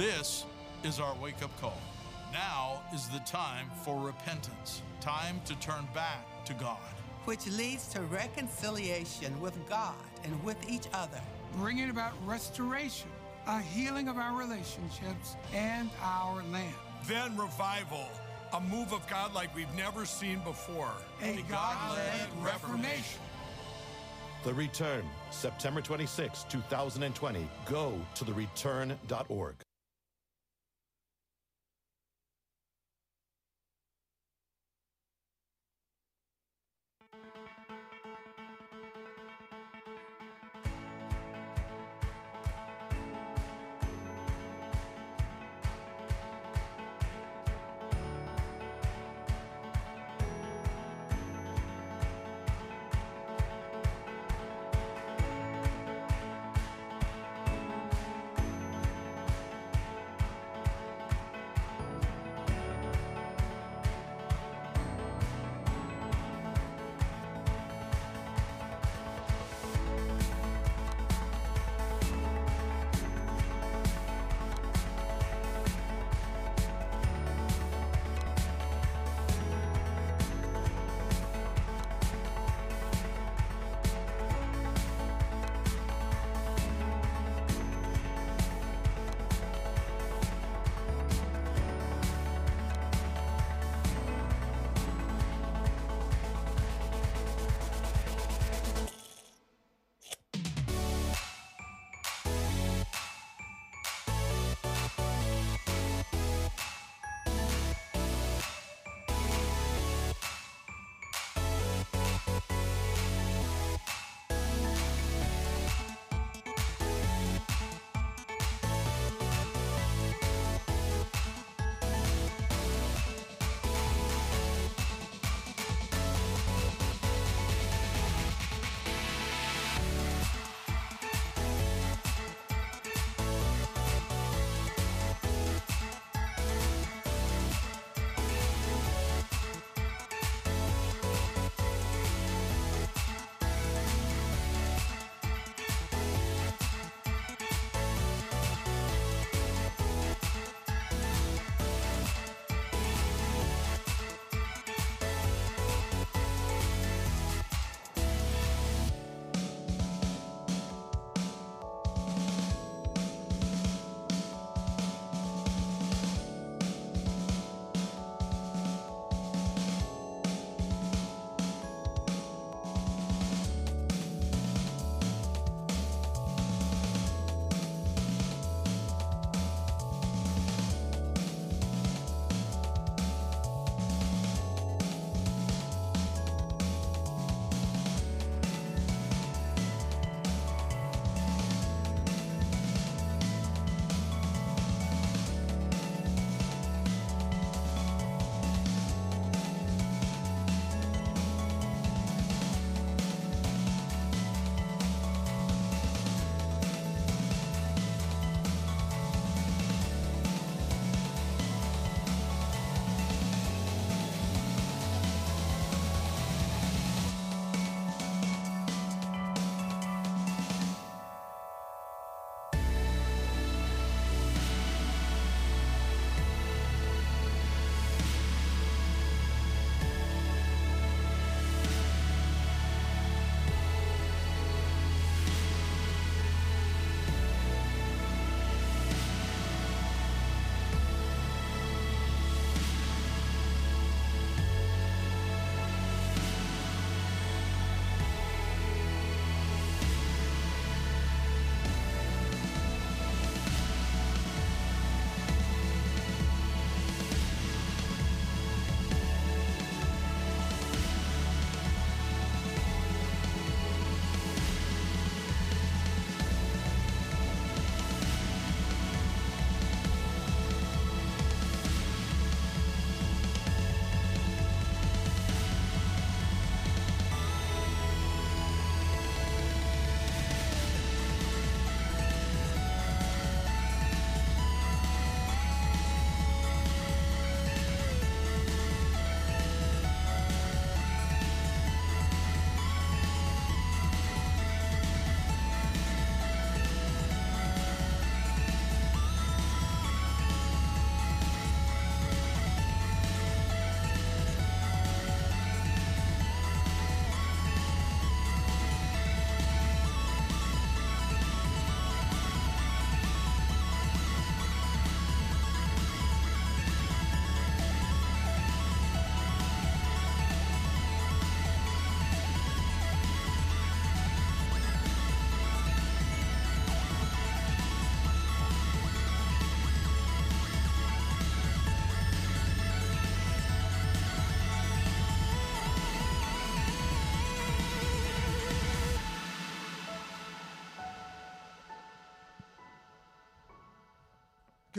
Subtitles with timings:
[0.00, 0.46] This
[0.82, 1.76] is our wake up call.
[2.32, 6.78] Now is the time for repentance, time to turn back to God.
[7.26, 9.92] which leads to reconciliation with God
[10.24, 11.20] and with each other.
[11.58, 13.10] bringing about restoration,
[13.46, 16.74] a healing of our relationships and our land.
[17.06, 18.06] Then revival,
[18.54, 20.94] a move of God like we've never seen before.
[21.22, 23.20] A God led reformation.
[24.44, 27.46] The Return, September 26, 2020.
[27.66, 29.56] Go to thereturn.org.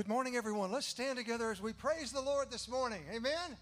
[0.01, 0.71] Good morning, everyone.
[0.71, 3.03] Let's stand together as we praise the Lord this morning.
[3.13, 3.55] Amen.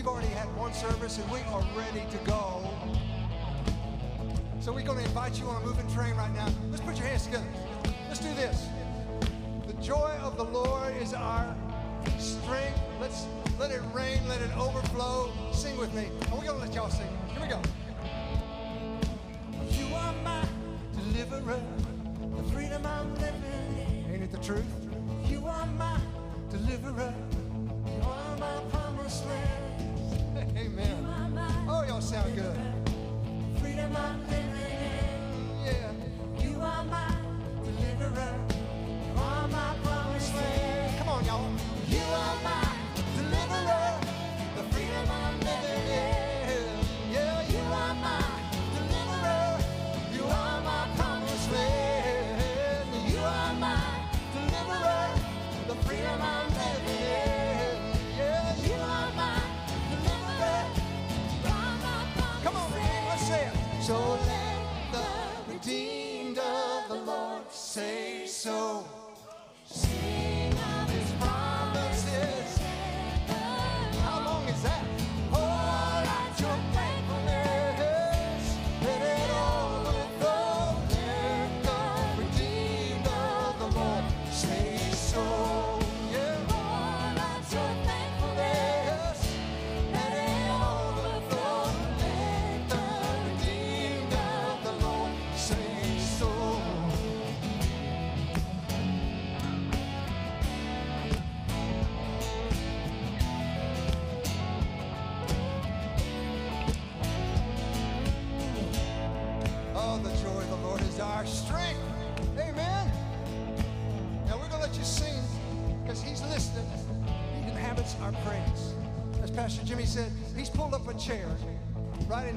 [0.00, 2.66] We've already had one service and we are ready to go.
[4.58, 6.48] So we're going to invite you on a moving train right now.
[6.70, 7.44] Let's put your hands together.
[8.08, 8.66] Let's do this.
[9.66, 11.54] The joy of the Lord is our
[12.18, 12.80] strength.
[12.98, 13.26] Let's
[13.58, 15.30] let it rain, let it overflow.
[15.52, 16.06] Sing with me.
[16.06, 17.06] And we're going to let y'all sing.
[17.34, 17.60] Here we go.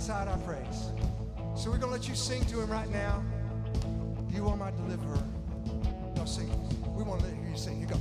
[0.03, 0.91] inside our praise.
[1.55, 3.23] So we're going to let you sing to him right now.
[4.33, 5.23] You are my deliverer.
[6.17, 6.49] Y'all sing.
[6.93, 7.79] We want to hear you sing.
[7.79, 7.95] You go.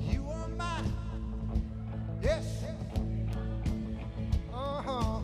[0.00, 0.80] You are my
[2.20, 2.64] Yes.
[4.52, 5.20] Uh-huh.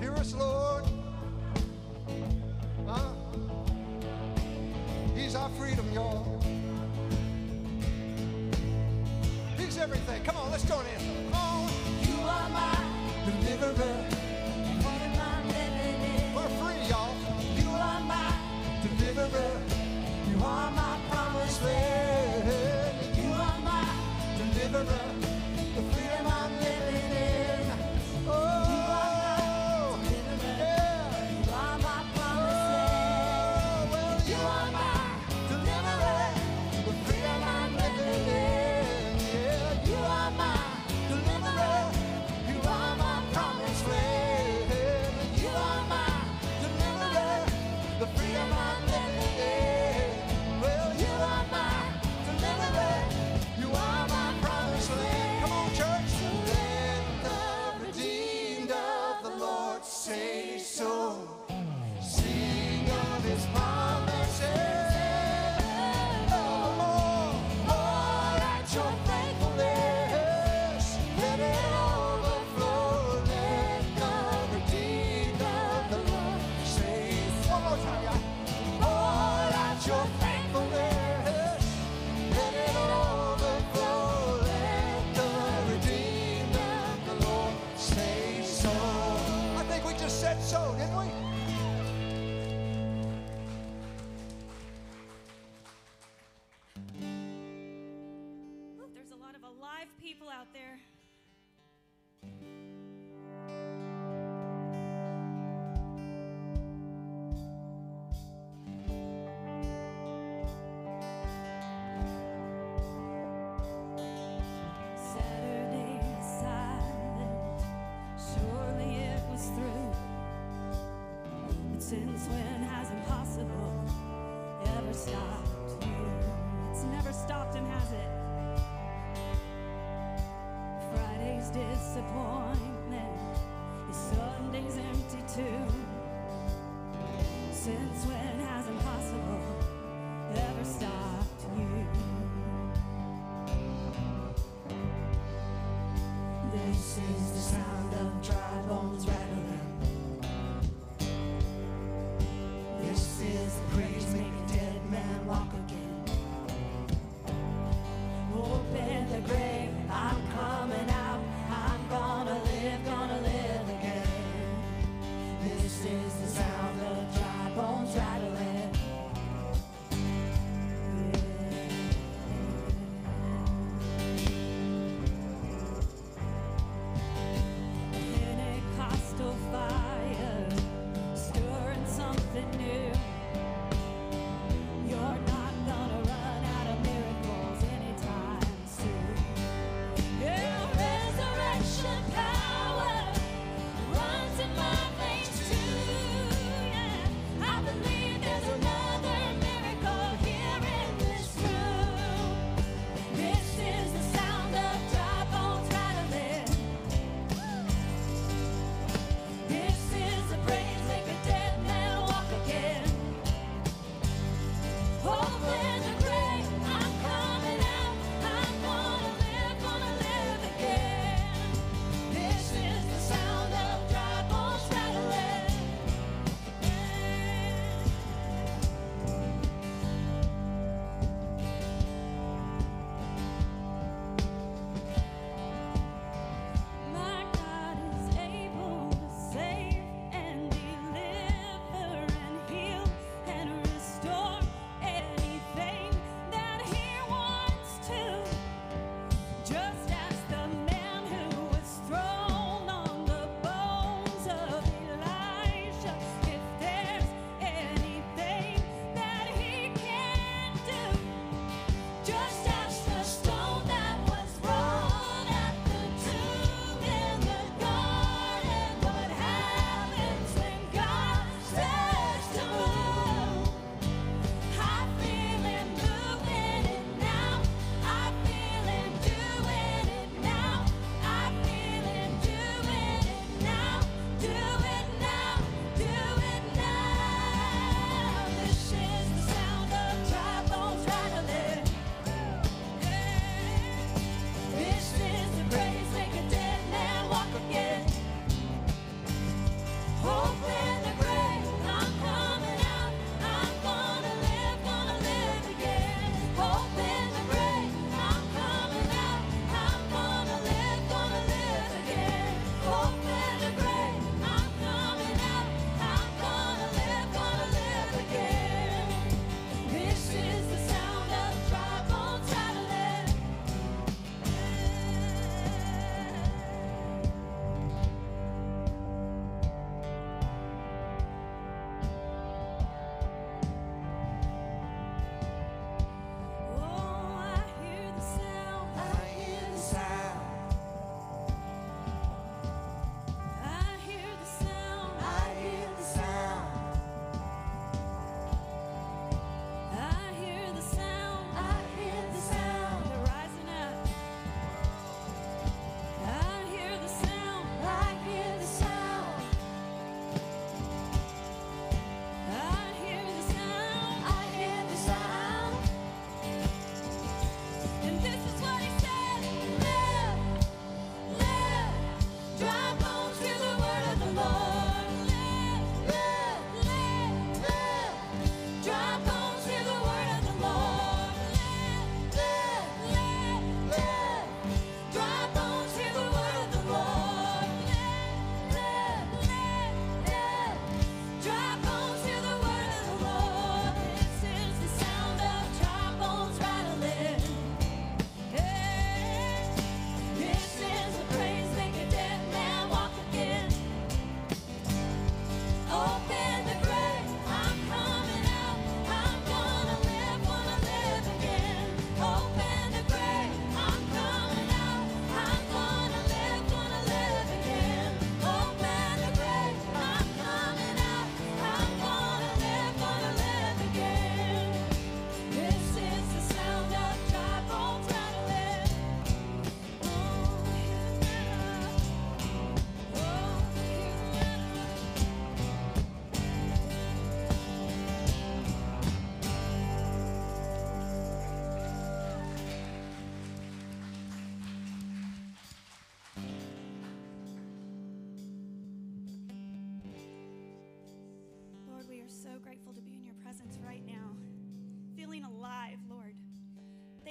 [0.00, 0.84] Hear us, Lord.
[2.88, 3.12] Huh?
[5.14, 6.33] He's our freedom, y'all.
[9.94, 10.24] everything.
[10.24, 11.33] Come on, let's join in.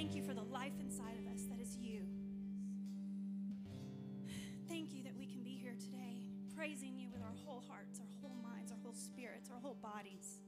[0.04, 2.04] Thank you for the life inside of us that is you.
[4.68, 8.12] Thank you that we can be here today praising you with our whole hearts, our
[8.20, 10.42] whole minds, our whole spirits, our whole bodies,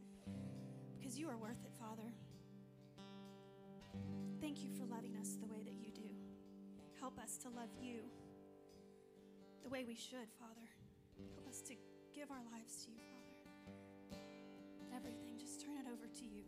[1.00, 2.12] because you are worth it, Father.
[4.42, 6.12] Thank you for loving us the way that you do.
[7.00, 8.02] Help us to love you
[9.64, 10.68] the way we should, Father.
[11.34, 11.76] Help us to
[12.14, 13.00] give our lives to you,
[14.12, 14.20] Father.
[14.94, 16.45] Everything, just turn it over to you.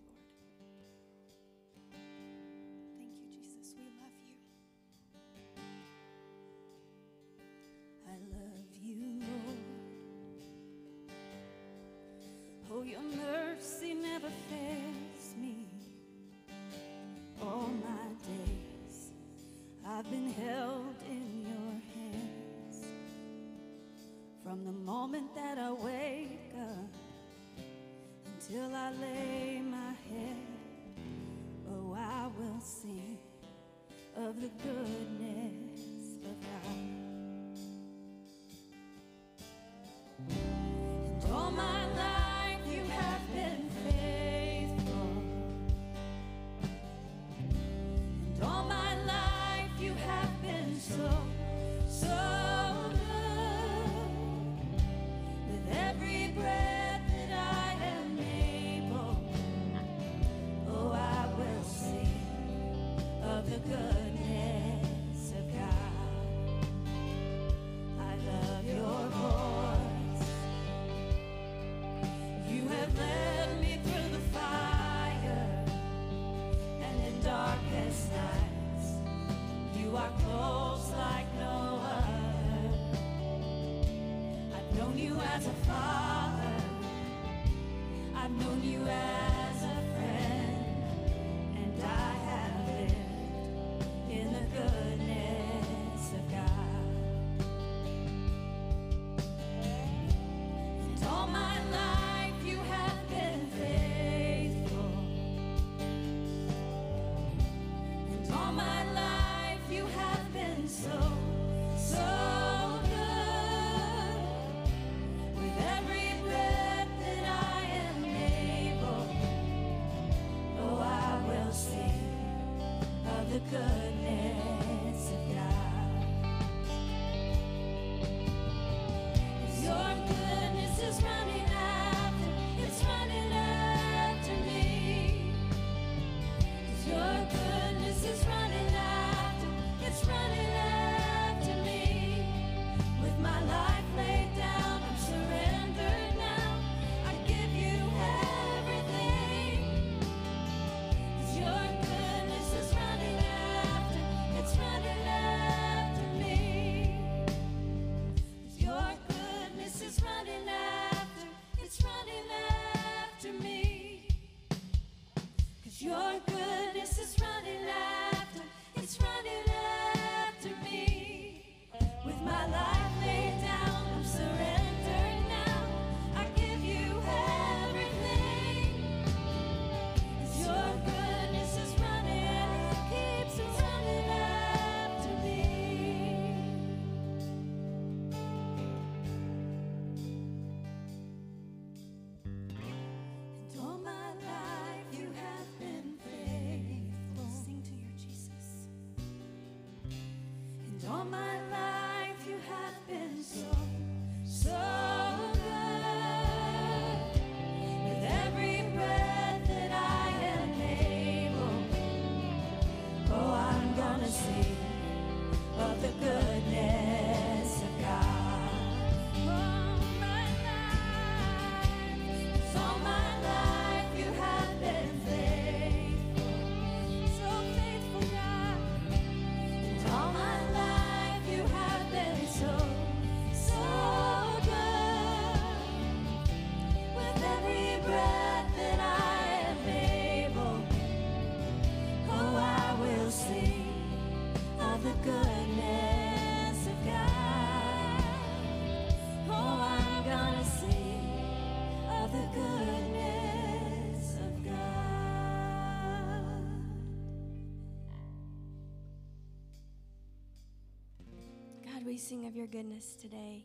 [262.08, 263.44] of your goodness today.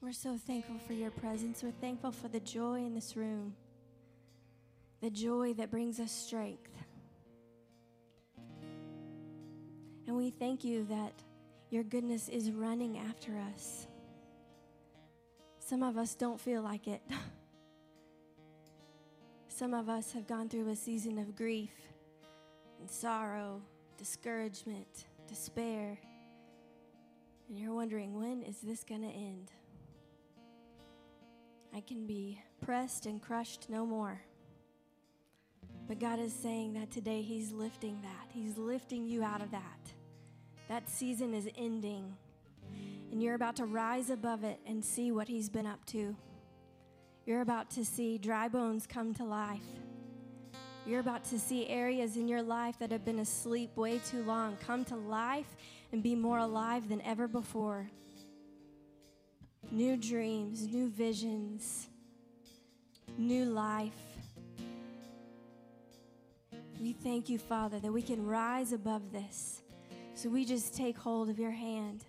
[0.00, 1.64] We're so thankful for your presence.
[1.64, 3.56] We're thankful for the joy in this room,
[5.00, 6.70] the joy that brings us strength.
[10.06, 11.12] And we thank you that
[11.70, 13.88] your goodness is running after us.
[15.58, 17.02] Some of us don't feel like it.
[19.48, 21.72] Some of us have gone through a season of grief
[22.78, 23.60] and sorrow,
[23.98, 25.98] discouragement despair.
[27.48, 29.52] And you're wondering, when is this going to end?
[31.74, 34.20] I can be pressed and crushed no more.
[35.86, 38.30] But God is saying that today He's lifting that.
[38.32, 39.92] He's lifting you out of that.
[40.68, 42.16] That season is ending.
[43.12, 46.16] And you're about to rise above it and see what He's been up to.
[47.26, 49.60] You're about to see dry bones come to life.
[50.86, 54.58] You're about to see areas in your life that have been asleep way too long
[54.66, 55.56] come to life
[55.92, 57.88] and be more alive than ever before.
[59.70, 61.88] New dreams, new visions,
[63.16, 63.92] new life.
[66.80, 69.62] We thank you, Father, that we can rise above this.
[70.14, 72.04] So we just take hold of your hand.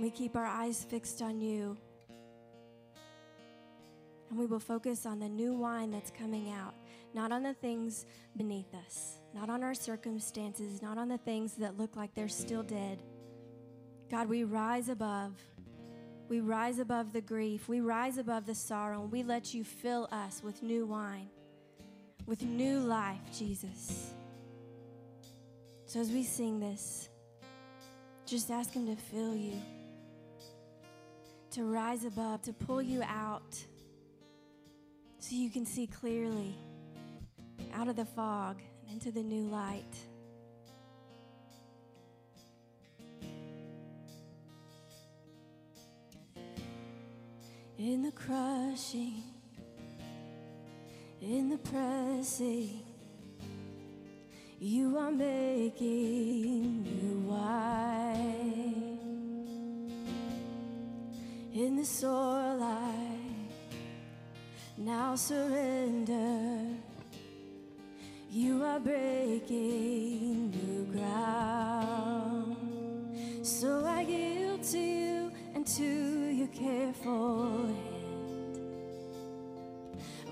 [0.00, 1.76] We keep our eyes fixed on you.
[4.30, 6.74] And we will focus on the new wine that's coming out,
[7.18, 11.76] not on the things beneath us, not on our circumstances, not on the things that
[11.76, 13.02] look like they're still dead.
[14.08, 15.32] God, we rise above.
[16.28, 17.68] We rise above the grief.
[17.68, 19.02] We rise above the sorrow.
[19.02, 21.28] And we let you fill us with new wine,
[22.24, 24.12] with new life, Jesus.
[25.86, 27.08] So as we sing this,
[28.26, 29.60] just ask Him to fill you,
[31.50, 33.56] to rise above, to pull you out
[35.18, 36.54] so you can see clearly
[37.74, 39.94] out of the fog and into the new light.
[47.78, 49.22] In the crushing,
[51.20, 52.82] in the pressing,
[54.58, 58.98] you are making new wine.
[61.54, 63.52] In the sore light,
[64.76, 66.78] now surrender.
[68.30, 72.56] You are breaking new ground.
[73.42, 78.58] So I yield to you and to your careful hand.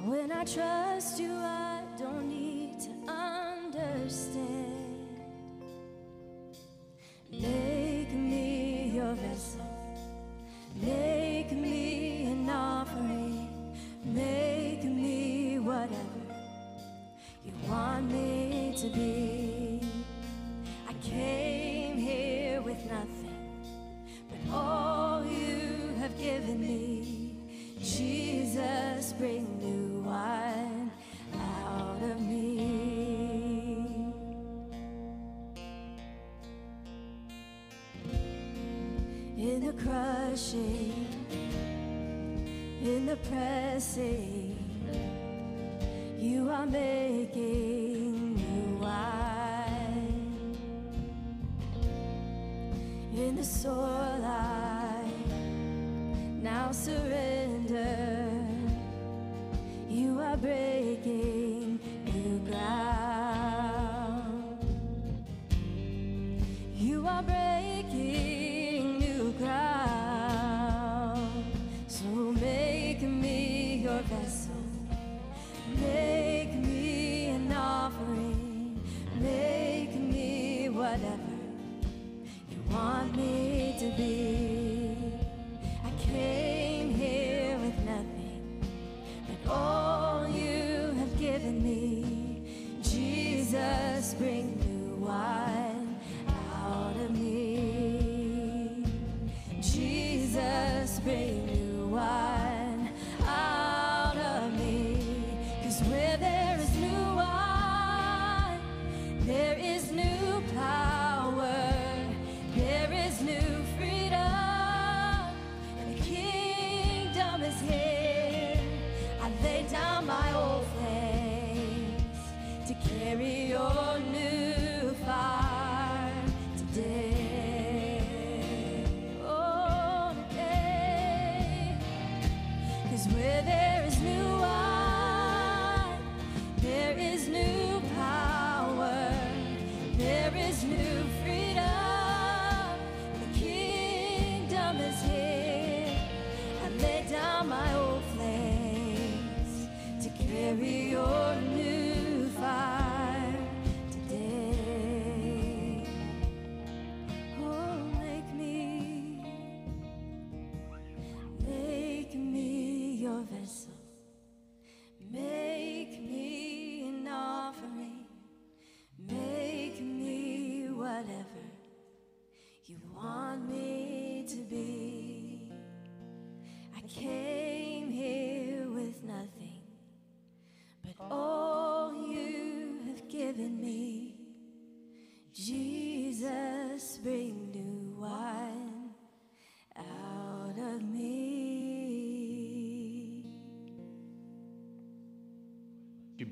[0.04, 4.44] When I trust you, I don't need to understand.
[7.32, 9.66] Make me your vessel.
[10.82, 13.48] Make me an offering.
[14.04, 14.45] Make
[17.68, 19.80] want me to be.
[20.88, 23.34] I came here with nothing,
[24.30, 27.36] but all you have given me.
[27.80, 30.90] Jesus, bring new wine
[31.34, 32.56] out of me.
[39.38, 41.06] In the crushing,
[42.82, 44.45] in the pressing,
[46.18, 50.56] you are making new wine.
[53.14, 55.12] In the soil light,
[56.42, 58.28] now surrender.
[59.88, 63.76] You are breaking new ground.
[66.74, 67.55] You are breaking
[83.78, 84.45] to be.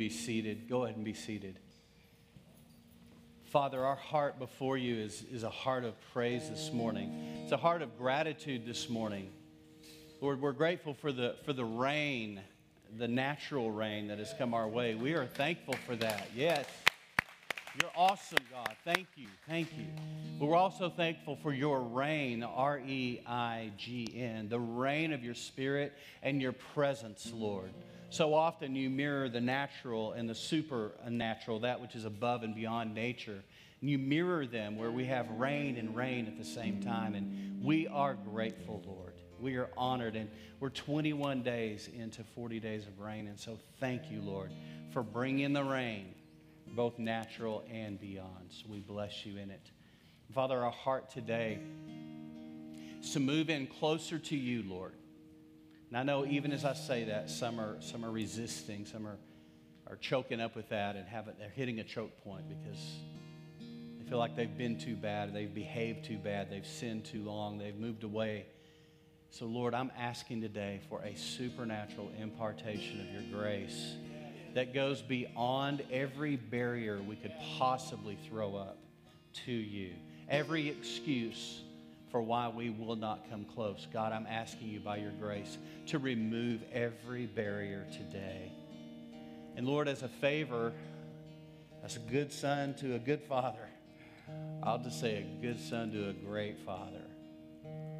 [0.04, 0.68] Be seated.
[0.68, 1.58] Go ahead and be seated.
[3.46, 7.38] Father, our heart before you is, is a heart of praise this morning.
[7.42, 9.30] It's a heart of gratitude this morning.
[10.20, 12.42] Lord, we're grateful for the, for the rain,
[12.98, 14.94] the natural rain that has come our way.
[14.94, 16.28] We are thankful for that.
[16.36, 16.66] Yes.
[17.80, 18.76] You're awesome, God.
[18.84, 19.28] Thank you.
[19.48, 19.86] Thank you.
[20.38, 25.24] But we're also thankful for your reign, R E I G N, the reign of
[25.24, 27.70] your spirit and your presence, Lord.
[28.14, 32.94] So often you mirror the natural and the supernatural, that which is above and beyond
[32.94, 33.42] nature.
[33.80, 37.16] And you mirror them where we have rain and reign at the same time.
[37.16, 39.14] And we are grateful, Lord.
[39.40, 40.14] We are honored.
[40.14, 43.26] And we're 21 days into 40 days of reign.
[43.26, 44.52] And so thank you, Lord,
[44.92, 46.14] for bringing the rain,
[46.68, 48.46] both natural and beyond.
[48.50, 49.72] So we bless you in it.
[50.32, 51.58] Father, our heart today
[53.00, 54.92] is to move in closer to you, Lord.
[55.94, 59.16] And I know even as I say that, some are, some are resisting, some are,
[59.86, 62.82] are choking up with that and haven't, they're hitting a choke point because
[63.60, 67.58] they feel like they've been too bad, they've behaved too bad, they've sinned too long,
[67.58, 68.46] they've moved away.
[69.30, 73.94] So, Lord, I'm asking today for a supernatural impartation of your grace
[74.54, 78.78] that goes beyond every barrier we could possibly throw up
[79.44, 79.92] to you,
[80.28, 81.62] every excuse
[82.14, 83.88] for why we will not come close.
[83.92, 88.52] God, I'm asking you by your grace to remove every barrier today.
[89.56, 90.72] And Lord, as a favor,
[91.82, 93.68] as a good son to a good father,
[94.62, 97.02] I'll just say a good son to a great father.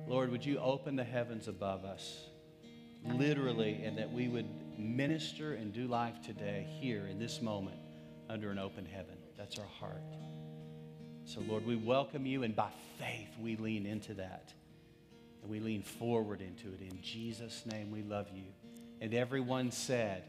[0.06, 2.28] Lord, would you open the heavens above us,
[3.04, 4.46] literally, and that we would
[4.78, 7.80] minister and do life today, here in this moment,
[8.30, 9.16] under an open heaven.
[9.36, 10.04] That's our heart.
[11.26, 12.68] So, Lord, we welcome you, and by
[12.98, 14.52] faith, we lean into that.
[15.40, 16.82] And we lean forward into it.
[16.82, 18.44] In Jesus' name, we love you.
[19.00, 20.24] And everyone said,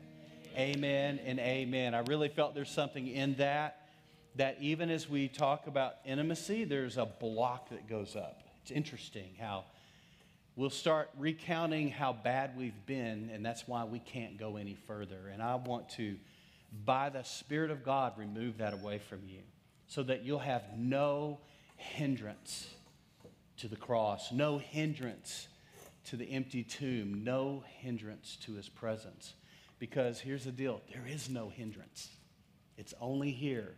[0.56, 1.94] Amen and amen.
[1.94, 3.90] I really felt there's something in that,
[4.36, 8.44] that even as we talk about intimacy, there's a block that goes up.
[8.62, 9.66] It's interesting how
[10.56, 15.28] we'll start recounting how bad we've been, and that's why we can't go any further.
[15.34, 16.16] And I want to,
[16.86, 19.42] by the Spirit of God, remove that away from you
[19.88, 21.40] so that you'll have no
[21.78, 22.70] hindrance
[23.58, 25.48] to the cross, no hindrance
[26.06, 29.34] to the empty tomb, no hindrance to his presence.
[29.80, 32.10] Because here's the deal there is no hindrance,
[32.78, 33.76] it's only here.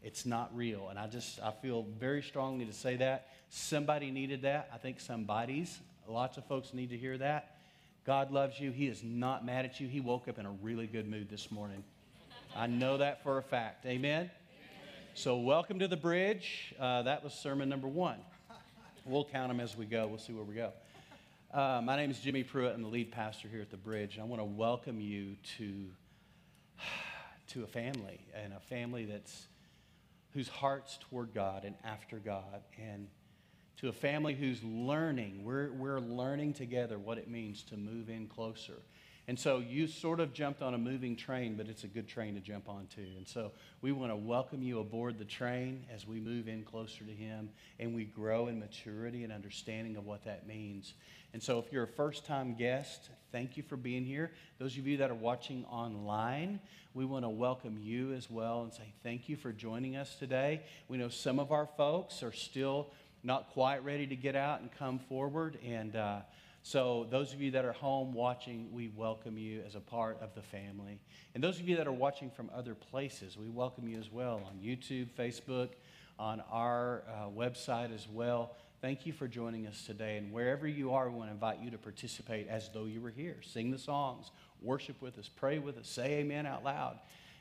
[0.00, 0.90] It's not real.
[0.90, 3.30] And I just, I feel very strongly to say that.
[3.48, 4.70] Somebody needed that.
[4.72, 5.76] I think somebody's,
[6.06, 7.56] lots of folks need to hear that.
[8.06, 8.70] God loves you.
[8.70, 9.88] He is not mad at you.
[9.88, 11.82] He woke up in a really good mood this morning.
[12.56, 13.84] I know that for a fact.
[13.86, 14.30] Amen?
[15.18, 16.72] So, welcome to the bridge.
[16.78, 18.18] Uh, that was sermon number one.
[19.04, 20.06] We'll count them as we go.
[20.06, 20.70] We'll see where we go.
[21.52, 22.72] Uh, my name is Jimmy Pruitt.
[22.72, 24.14] I'm the lead pastor here at the bridge.
[24.14, 25.86] And I want to welcome you to,
[27.48, 29.48] to a family, and a family that's
[30.34, 33.08] whose heart's toward God and after God, and
[33.78, 35.42] to a family who's learning.
[35.42, 38.78] We're, we're learning together what it means to move in closer.
[39.28, 42.34] And so you sort of jumped on a moving train, but it's a good train
[42.34, 43.10] to jump on too.
[43.18, 43.52] And so
[43.82, 47.50] we want to welcome you aboard the train as we move in closer to Him
[47.78, 50.94] and we grow in maturity and understanding of what that means.
[51.34, 54.32] And so if you're a first time guest, thank you for being here.
[54.58, 56.58] Those of you that are watching online,
[56.94, 60.62] we want to welcome you as well and say thank you for joining us today.
[60.88, 62.88] We know some of our folks are still
[63.22, 65.58] not quite ready to get out and come forward.
[65.62, 66.20] And, uh,
[66.68, 70.34] so, those of you that are home watching, we welcome you as a part of
[70.34, 71.00] the family.
[71.34, 74.42] And those of you that are watching from other places, we welcome you as well
[74.46, 75.70] on YouTube, Facebook,
[76.18, 78.54] on our uh, website as well.
[78.82, 80.18] Thank you for joining us today.
[80.18, 83.08] And wherever you are, we want to invite you to participate as though you were
[83.08, 83.38] here.
[83.42, 86.98] Sing the songs, worship with us, pray with us, say amen out loud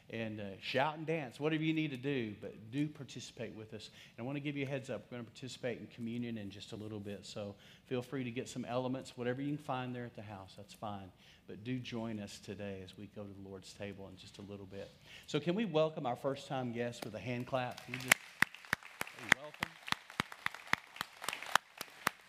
[0.10, 3.90] and uh, shout and dance, whatever you need to do, but do participate with us.
[4.18, 5.04] And I want to give you a heads up.
[5.06, 7.26] We're going to participate in communion in just a little bit.
[7.26, 7.56] So
[7.88, 10.74] feel free to get some elements, whatever you can find there at the house, that's
[10.74, 11.12] fine.
[11.48, 14.42] But do join us today as we go to the Lord's table in just a
[14.42, 14.92] little bit.
[15.28, 17.78] So, can we welcome our first time guest with a hand clap?
[17.90, 19.70] Just hey, welcome?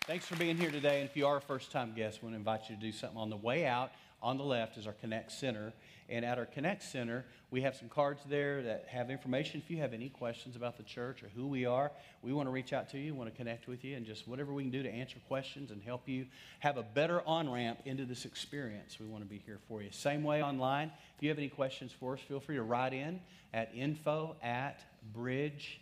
[0.07, 1.01] Thanks for being here today.
[1.01, 2.93] And if you are a first time guest, we want to invite you to do
[2.93, 3.91] something on the way out
[4.23, 5.73] on the left is our Connect Center.
[6.11, 9.61] And at our Connect Center, we have some cards there that have information.
[9.63, 11.93] If you have any questions about the church or who we are,
[12.23, 14.53] we want to reach out to you, want to connect with you, and just whatever
[14.55, 16.27] we can do to answer questions and help you
[16.61, 18.99] have a better on ramp into this experience.
[18.99, 19.91] We want to be here for you.
[19.93, 20.91] Same way online.
[21.17, 23.21] If you have any questions for us, feel free to write in
[23.53, 24.81] at info at
[25.17, 25.81] bridgefbg.com.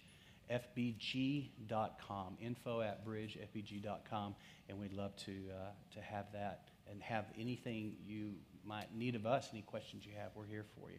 [2.41, 4.35] Info at bridgefbg.com.
[4.69, 8.33] And we'd love to, uh, to have that and have anything you
[8.65, 10.99] might need of us, any questions you have, we're here for you.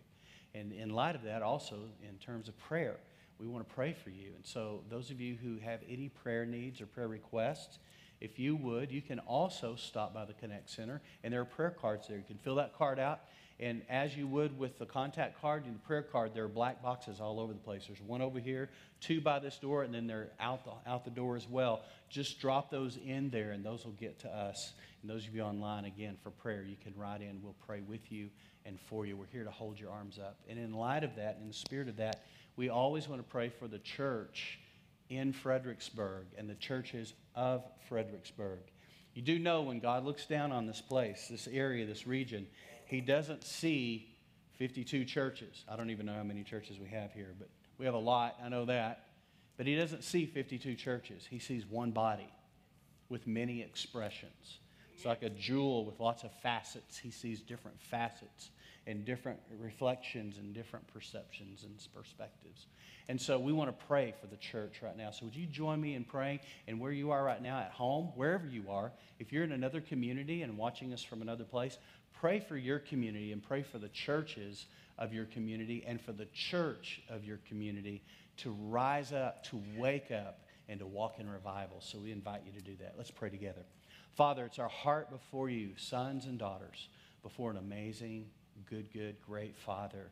[0.54, 1.76] And in light of that, also
[2.08, 2.98] in terms of prayer,
[3.40, 4.32] we want to pray for you.
[4.36, 7.78] And so, those of you who have any prayer needs or prayer requests,
[8.20, 11.70] if you would, you can also stop by the Connect Center, and there are prayer
[11.70, 12.18] cards there.
[12.18, 13.22] You can fill that card out,
[13.60, 16.82] and as you would with the contact card and the prayer card, there are black
[16.82, 17.86] boxes all over the place.
[17.88, 18.70] There's one over here,
[19.02, 21.82] two by this door, and then they're out the, out the door as well.
[22.10, 24.74] Just drop those in there, and those will get to us.
[25.02, 27.40] And those of you online, again, for prayer, you can write in.
[27.42, 28.30] We'll pray with you
[28.66, 29.16] and for you.
[29.16, 30.40] We're here to hold your arms up.
[30.50, 32.24] And in light of that, in the spirit of that,
[32.56, 34.60] we always want to pray for the church
[35.10, 38.60] in Fredericksburg and the churches of Fredericksburg.
[39.14, 42.48] You do know when God looks down on this place, this area, this region,
[42.86, 44.10] He doesn't see
[44.58, 45.64] 52 churches.
[45.70, 48.36] I don't even know how many churches we have here, but we have a lot.
[48.44, 49.06] I know that.
[49.56, 52.30] But He doesn't see 52 churches, He sees one body
[53.10, 54.60] with many expressions.
[54.98, 56.98] It's like a jewel with lots of facets.
[56.98, 58.50] He sees different facets
[58.88, 62.66] and different reflections and different perceptions and perspectives.
[63.08, 65.12] And so we want to pray for the church right now.
[65.12, 66.40] So would you join me in praying?
[66.68, 69.82] And where you are right now, at home, wherever you are, if you're in another
[69.82, 71.78] community and watching us from another place,
[72.20, 74.66] pray for your community and pray for the churches
[74.98, 78.02] of your community and for the church of your community
[78.38, 81.82] to rise up, to wake up, and to walk in revival.
[81.82, 82.96] So we invite you to do that.
[82.98, 83.62] Let's pray together.
[84.18, 86.90] Father, it's our heart before you, sons and daughters,
[87.22, 88.26] before an amazing,
[88.68, 90.10] good, good, great Father.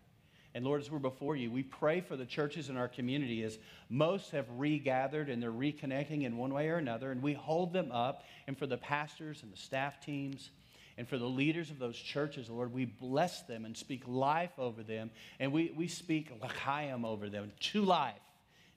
[0.53, 3.57] And Lord, as we're before you, we pray for the churches in our community as
[3.89, 7.11] most have regathered and they're reconnecting in one way or another.
[7.11, 8.23] And we hold them up.
[8.45, 10.51] And for the pastors and the staff teams
[10.99, 14.83] and for the leaders of those churches, Lord, we bless them and speak life over
[14.83, 15.09] them.
[15.39, 18.13] And we, we speak l'chaim over them, to life,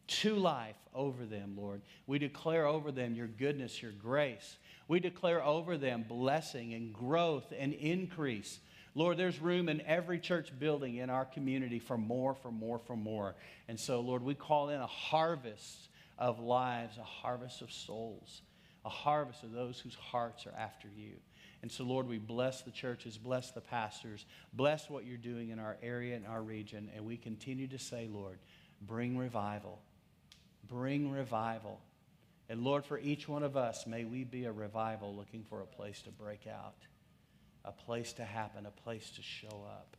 [0.07, 1.83] to life over them, Lord.
[2.07, 4.57] We declare over them your goodness, your grace.
[4.89, 8.59] We declare over them blessing and growth and increase.
[8.95, 12.97] Lord, there's room in every church building in our community for more, for more, for
[12.97, 13.37] more.
[13.69, 18.43] And so, Lord, we call in a harvest of lives, a harvest of souls,
[18.85, 21.13] a harvest of those whose hearts are after you.
[21.61, 25.59] And so, Lord, we bless the churches, bless the pastors, bless what you're doing in
[25.59, 26.89] our area and our region.
[26.95, 28.39] And we continue to say, Lord,
[28.83, 29.81] bring revival.
[30.69, 31.81] Bring revival.
[32.49, 35.67] And Lord, for each one of us, may we be a revival looking for a
[35.67, 36.77] place to break out,
[37.65, 39.97] a place to happen, a place to show up.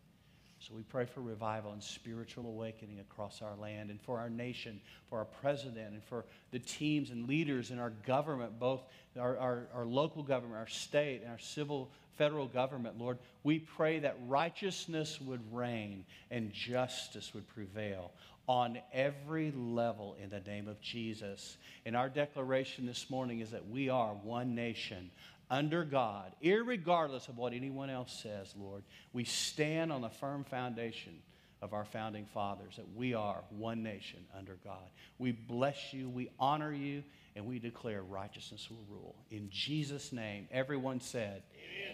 [0.59, 4.81] So we pray for revival and spiritual awakening across our land and for our nation,
[5.09, 8.81] for our president, and for the teams and leaders in our government, both
[9.17, 13.19] our, our, our, local government, our state, and our civil federal government, Lord.
[13.43, 18.11] We pray that righteousness would reign and justice would prevail
[18.49, 21.55] on every level in the name of Jesus.
[21.85, 25.11] And our declaration this morning is that we are one nation
[25.51, 28.81] under God, regardless of what anyone else says, Lord.
[29.13, 31.19] We stand on the firm foundation
[31.61, 34.89] of our founding fathers that we are one nation under God.
[35.19, 37.03] We bless you, we honor you,
[37.35, 39.15] and we declare righteousness will rule.
[39.29, 41.43] In Jesus' name, everyone said,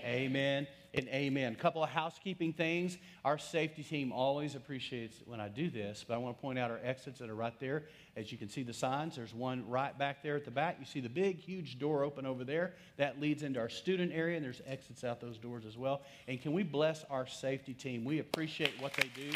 [0.05, 1.53] Amen, amen and amen.
[1.53, 2.97] A couple of housekeeping things.
[3.23, 6.71] Our safety team always appreciates when I do this, but I want to point out
[6.71, 7.83] our exits that are right there.
[8.15, 10.77] As you can see the signs, there's one right back there at the back.
[10.79, 12.75] You see the big, huge door open over there.
[12.97, 16.01] That leads into our student area, and there's exits out those doors as well.
[16.27, 18.05] And can we bless our safety team?
[18.05, 19.31] We appreciate what they do.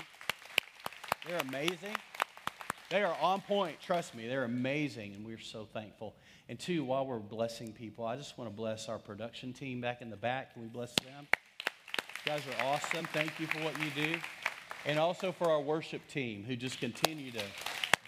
[1.27, 1.95] They're amazing.
[2.89, 3.79] They are on point.
[3.79, 6.15] Trust me, they're amazing, and we're so thankful.
[6.47, 10.01] And two, while we're blessing people, I just want to bless our production team back
[10.01, 10.53] in the back.
[10.53, 11.27] Can we bless them?
[12.29, 13.05] Guys are awesome.
[13.05, 14.15] Thank you for what you do.
[14.85, 17.41] And also for our worship team who just continue to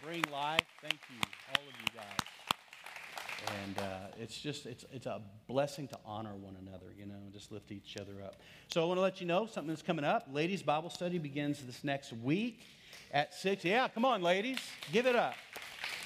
[0.06, 0.62] bring life.
[0.80, 1.18] Thank you,
[1.50, 3.56] all of you guys.
[3.64, 7.52] And uh, it's just, it's, it's a blessing to honor one another, you know, just
[7.52, 8.36] lift each other up.
[8.68, 10.28] So I want to let you know something that's coming up.
[10.32, 12.60] Ladies' Bible study begins this next week
[13.12, 13.66] at 6.
[13.66, 14.60] Yeah, come on, ladies,
[14.92, 15.34] give it up.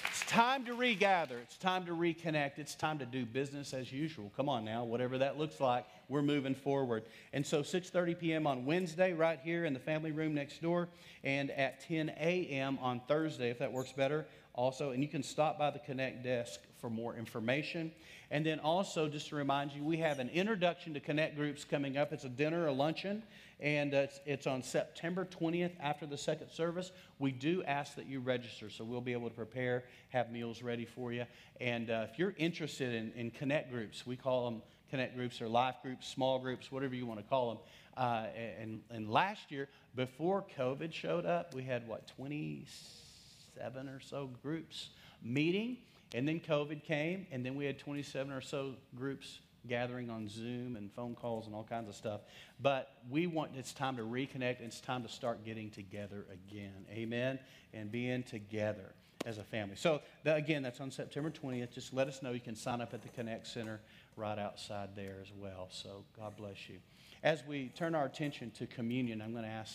[0.08, 1.36] It's time to regather.
[1.40, 2.52] It's time to reconnect.
[2.56, 4.32] It's time to do business as usual.
[4.38, 7.04] Come on now, whatever that looks like, we're moving forward.
[7.32, 8.46] And so 6:30 p.m.
[8.46, 10.88] on Wednesday right here in the family room next door
[11.24, 12.78] and at 10 a.m.
[12.80, 14.26] on Thursday if that works better
[14.56, 14.90] also.
[14.90, 17.92] And you can stop by the Connect desk for more information.
[18.30, 21.96] And then also, just to remind you, we have an introduction to Connect groups coming
[21.96, 22.12] up.
[22.12, 23.22] It's a dinner, a luncheon,
[23.60, 26.90] and it's, it's on September 20th after the second service.
[27.18, 30.84] We do ask that you register, so we'll be able to prepare, have meals ready
[30.84, 31.24] for you.
[31.60, 35.48] And uh, if you're interested in, in Connect groups, we call them Connect groups or
[35.48, 37.58] life groups, small groups, whatever you want to call them.
[37.96, 38.26] Uh,
[38.60, 44.90] and, and last year, before COVID showed up, we had what, 27 or so groups
[45.22, 45.78] meeting.
[46.14, 50.76] And then COVID came, and then we had 27 or so groups gathering on Zoom
[50.76, 52.20] and phone calls and all kinds of stuff.
[52.60, 56.86] But we want, it's time to reconnect, it's time to start getting together again.
[56.92, 57.38] Amen?
[57.74, 58.92] And being together
[59.24, 59.74] as a family.
[59.76, 61.72] So, that, again, that's on September 20th.
[61.72, 62.30] Just let us know.
[62.30, 63.80] You can sign up at the Connect Center
[64.16, 65.68] right outside there as well.
[65.70, 66.78] So, God bless you.
[67.22, 69.74] As we turn our attention to communion, I'm going to ask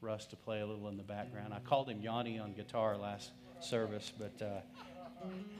[0.00, 1.54] Russ to play a little in the background.
[1.54, 3.30] I called him Yanni on guitar last
[3.60, 4.44] service, but.
[4.44, 4.60] Uh,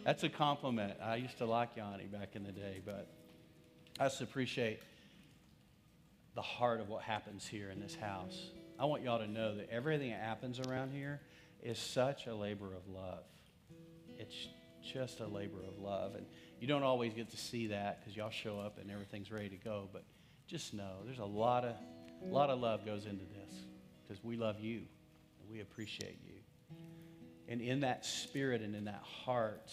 [0.04, 0.94] that's a compliment.
[1.02, 3.08] I used to like Yanni back in the day, but
[3.98, 4.80] I just appreciate
[6.34, 8.50] the heart of what happens here in this house.
[8.78, 11.20] I want y'all to know that everything that happens around here
[11.62, 13.24] is such a labor of love.
[14.18, 14.48] It's
[14.92, 16.14] just a labor of love.
[16.14, 16.26] And
[16.60, 19.56] you don't always get to see that because y'all show up and everything's ready to
[19.56, 19.88] go.
[19.92, 20.04] But
[20.46, 21.74] just know there's a lot of,
[22.22, 23.64] a lot of love goes into this
[24.02, 24.82] because we love you
[25.40, 26.34] and we appreciate you.
[27.48, 29.72] And in that spirit and in that heart,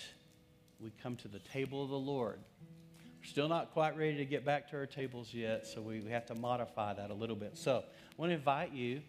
[0.80, 2.40] we come to the table of the Lord.
[3.20, 6.26] We're still not quite ready to get back to our tables yet, so we have
[6.28, 7.58] to modify that a little bit.
[7.58, 9.02] So I want to invite you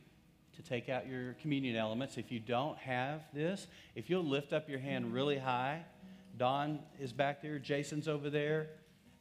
[0.56, 2.16] to take out your communion elements.
[2.16, 5.84] If you don't have this, if you'll lift up your hand really high,
[6.36, 8.70] Don is back there, Jason's over there,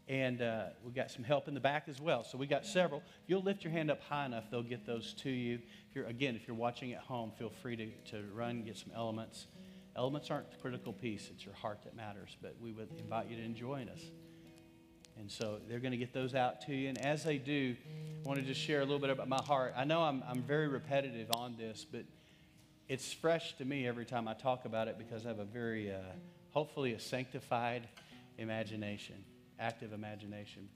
[0.07, 2.23] and uh, we got some help in the back as well.
[2.23, 3.01] So we got several.
[3.23, 5.59] If you'll lift your hand up high enough, they'll get those to you.
[5.89, 8.91] If you're again, if you're watching at home, feel free to, to run, get some
[8.95, 9.47] elements.
[9.95, 13.37] Elements aren't the critical piece, it's your heart that matters, but we would invite you
[13.37, 14.01] to join us.
[15.19, 16.89] And so they're going to get those out to you.
[16.89, 17.75] And as they do,
[18.25, 19.73] I want to just share a little bit about my heart.
[19.77, 22.05] I know I'm, I'm very repetitive on this, but
[22.87, 25.91] it's fresh to me every time I talk about it because I have a very,
[25.91, 25.99] uh,
[26.53, 27.87] hopefully, a sanctified
[28.37, 29.15] imagination,
[29.59, 30.69] active imagination.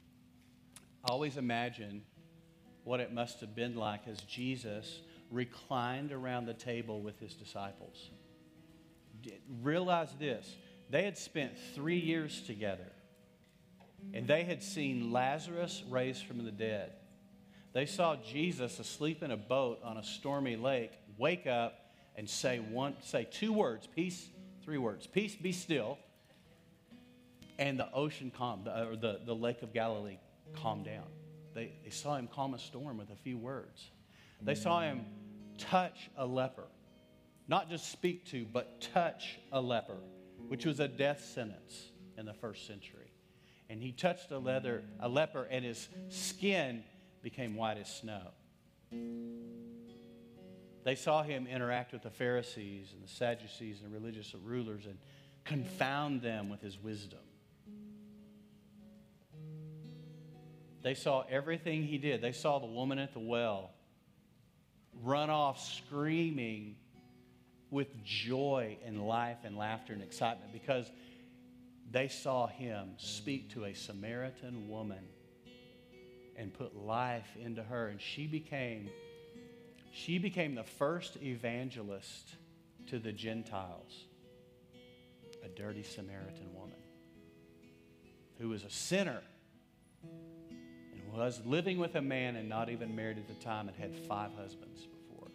[1.04, 2.04] Always imagine
[2.84, 5.02] what it must have been like as Jesus
[5.32, 8.10] reclined around the table with his disciples.
[9.62, 10.56] Realize this
[10.90, 12.92] they had spent three years together,
[14.14, 16.94] and they had seen Lazarus raised from the dead.
[17.74, 22.60] They saw Jesus asleep in a boat on a stormy lake wake up and say
[22.60, 24.28] one say two words peace
[24.68, 25.98] three words peace be still
[27.58, 30.20] and the ocean calmed or the, the lake of galilee
[30.54, 31.08] calmed down
[31.58, 33.90] they, they saw him calm a storm with a few words.
[34.44, 35.06] They saw him
[35.58, 36.68] touch a leper.
[37.48, 39.98] Not just speak to, but touch a leper,
[40.50, 43.12] which was a death sentence in the first century.
[43.72, 46.84] And he touched a, leather, a leper, and his skin
[47.24, 48.28] became white as snow.
[50.88, 54.98] They saw him interact with the Pharisees and the Sadducees and the religious rulers and
[55.44, 57.20] confound them with his wisdom.
[60.84, 62.22] They saw everything he did.
[62.22, 63.72] They saw the woman at the well
[65.04, 66.78] run off screaming
[67.70, 70.90] with joy and life and laughter and excitement because
[71.92, 75.04] they saw him speak to a Samaritan woman
[76.38, 78.90] and put life into her and she became
[79.98, 82.36] she became the first evangelist
[82.86, 84.06] to the Gentiles
[85.44, 86.78] a dirty Samaritan woman
[88.38, 89.22] who was a sinner
[90.04, 93.96] and was living with a man and not even married at the time and had
[94.08, 95.30] five husbands before.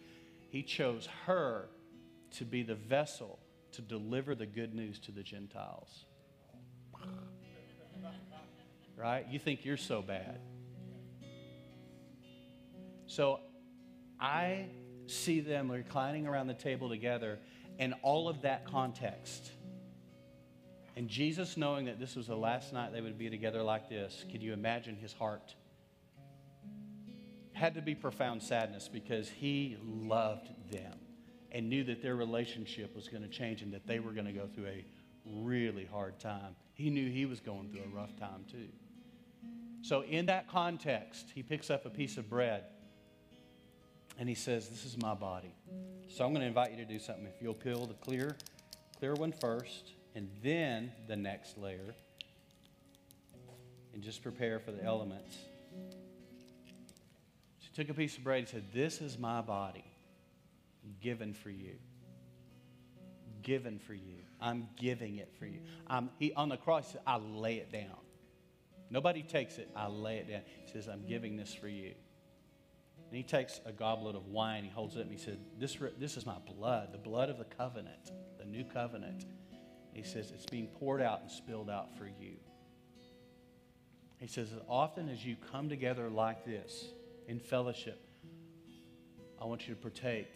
[0.50, 1.68] He chose her
[2.36, 3.40] to be the vessel
[3.72, 6.04] to deliver the good news to the Gentiles.
[8.96, 9.26] Right?
[9.28, 10.38] You think you're so bad.
[13.06, 13.40] So
[14.22, 14.66] I
[15.06, 17.40] see them reclining around the table together
[17.78, 19.50] and all of that context.
[20.96, 24.24] And Jesus, knowing that this was the last night they would be together like this,
[24.30, 25.54] could you imagine his heart?
[27.62, 30.98] had to be profound sadness because he loved them
[31.52, 34.32] and knew that their relationship was going to change and that they were going to
[34.32, 34.84] go through a
[35.24, 36.56] really hard time.
[36.74, 38.66] He knew he was going through a rough time too.
[39.82, 42.64] So, in that context, he picks up a piece of bread
[44.22, 45.52] and he says, This is my body.
[46.06, 47.26] So, I'm going to invite you to do something.
[47.26, 48.36] If you'll peel the clear,
[48.96, 51.92] clear one first, and then the next layer,
[53.92, 55.36] and just prepare for the elements
[57.58, 59.84] She took a piece of bread and said, This is my body
[61.00, 61.74] given for you.
[63.42, 64.22] given for you.
[64.40, 65.58] I'm giving it for you.
[65.88, 67.98] I'm, he, on the cross, I lay it down.
[68.88, 70.42] Nobody takes it, I lay it down.
[70.64, 71.94] He says, I'm giving this for you.
[73.12, 75.76] And he takes a goblet of wine, he holds it up, and he said, This,
[75.98, 79.26] this is my blood, the blood of the covenant, the new covenant.
[79.92, 82.36] He says, It's being poured out and spilled out for you.
[84.18, 86.86] He says, As often as you come together like this
[87.28, 88.02] in fellowship,
[89.38, 90.32] I want you to partake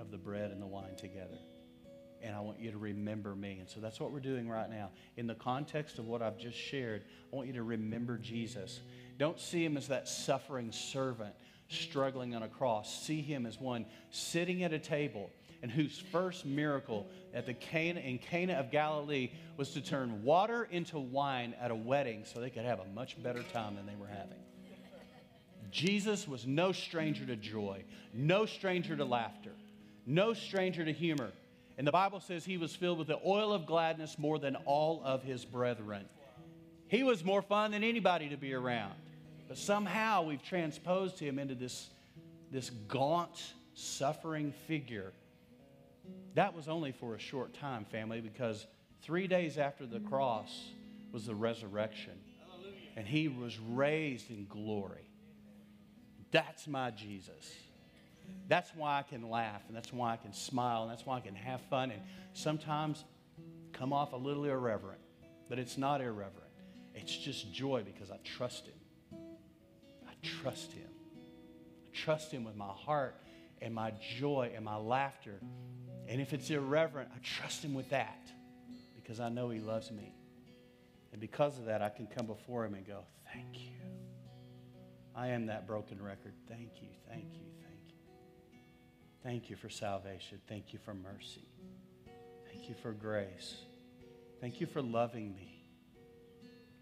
[0.00, 1.38] of the bread and the wine together.
[2.20, 3.58] And I want you to remember me.
[3.60, 4.90] And so that's what we're doing right now.
[5.16, 8.80] In the context of what I've just shared, I want you to remember Jesus.
[9.20, 11.34] Don't see him as that suffering servant
[11.68, 13.02] struggling on a cross.
[13.02, 15.28] See him as one sitting at a table
[15.60, 20.66] and whose first miracle at the Cana in Cana of Galilee was to turn water
[20.70, 23.94] into wine at a wedding so they could have a much better time than they
[23.94, 24.38] were having.
[25.70, 29.52] Jesus was no stranger to joy, no stranger to laughter,
[30.06, 31.30] no stranger to humor.
[31.76, 35.02] And the Bible says he was filled with the oil of gladness more than all
[35.04, 36.06] of his brethren.
[36.88, 38.94] He was more fun than anybody to be around.
[39.50, 41.90] But somehow we've transposed him into this,
[42.52, 45.12] this gaunt, suffering figure.
[46.34, 48.64] That was only for a short time, family, because
[49.02, 50.68] three days after the cross
[51.10, 52.12] was the resurrection.
[52.94, 55.10] And he was raised in glory.
[56.30, 57.52] That's my Jesus.
[58.46, 61.20] That's why I can laugh, and that's why I can smile, and that's why I
[61.20, 62.02] can have fun, and
[62.34, 63.04] sometimes
[63.72, 65.00] come off a little irreverent.
[65.48, 66.52] But it's not irreverent,
[66.94, 68.74] it's just joy because I trust Him
[70.22, 70.88] trust Him.
[71.86, 73.16] I trust Him with my heart
[73.60, 75.40] and my joy and my laughter.
[76.08, 78.30] And if it's irreverent, I trust Him with that
[78.96, 80.14] because I know He loves me.
[81.12, 83.72] And because of that, I can come before Him and go, Thank you.
[85.14, 86.32] I am that broken record.
[86.48, 87.96] Thank you, thank you, thank you.
[89.22, 90.40] Thank you for salvation.
[90.48, 91.48] Thank you for mercy.
[92.46, 93.56] Thank you for grace.
[94.40, 95.49] Thank you for loving me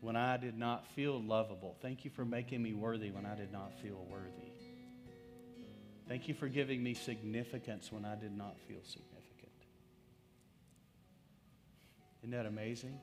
[0.00, 1.76] when I did not feel lovable.
[1.80, 4.52] Thank you for making me worthy when I did not feel worthy.
[6.08, 9.52] Thank you for giving me significance when I did not feel significant.
[12.22, 12.98] Isn't that amazing?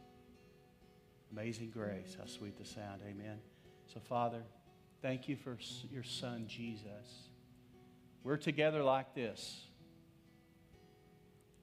[1.32, 2.16] Amazing grace.
[2.20, 3.02] How sweet the sound.
[3.08, 3.38] Amen.
[3.94, 4.42] So, Father,
[5.02, 5.58] thank you for
[5.92, 7.30] your Son, Jesus.
[8.24, 9.66] We're together like this.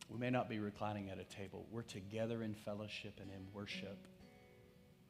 [0.09, 1.67] We may not be reclining at a table.
[1.73, 3.99] We're together in fellowship and in worship.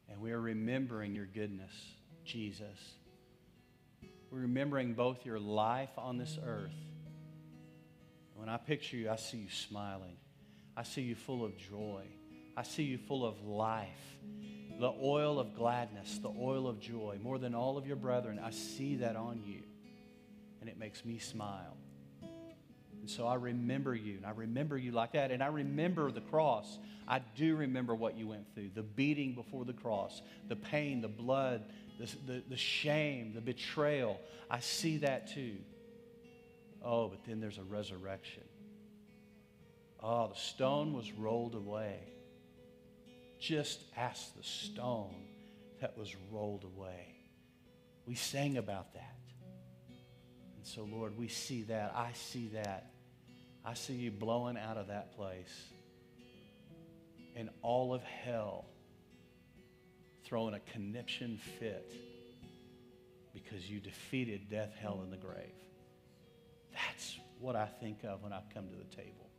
[0.09, 1.73] And we are remembering your goodness,
[2.25, 2.95] Jesus.
[4.31, 6.73] We're remembering both your life on this earth.
[8.35, 10.17] When I picture you, I see you smiling.
[10.75, 12.03] I see you full of joy.
[12.57, 14.17] I see you full of life.
[14.79, 18.39] The oil of gladness, the oil of joy, more than all of your brethren.
[18.43, 19.61] I see that on you.
[20.61, 21.77] And it makes me smile.
[23.03, 25.29] And so I remember you, and I remember you like that.
[25.29, 26.79] And I remember the cross.
[27.05, 31.09] I do remember what you went through the beating before the cross, the pain, the
[31.09, 31.65] blood,
[31.99, 34.21] the, the, the shame, the betrayal.
[34.49, 35.57] I see that too.
[36.81, 38.43] Oh, but then there's a resurrection.
[40.01, 41.99] Oh, the stone was rolled away.
[43.37, 45.25] Just ask the stone
[45.81, 47.17] that was rolled away.
[48.05, 49.17] We sang about that.
[50.55, 51.93] And so, Lord, we see that.
[51.93, 52.92] I see that.
[53.65, 55.63] I see you blowing out of that place.
[57.35, 58.65] And all of hell
[60.25, 61.93] throwing a conniption fit
[63.33, 65.53] because you defeated death, hell, and the grave.
[66.73, 69.29] That's what I think of when I come to the table.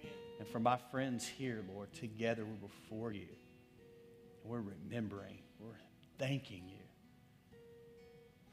[0.00, 0.12] Amen.
[0.40, 3.28] And for my friends here, Lord, together we're before you.
[4.44, 5.78] We're remembering, we're
[6.18, 7.58] thanking you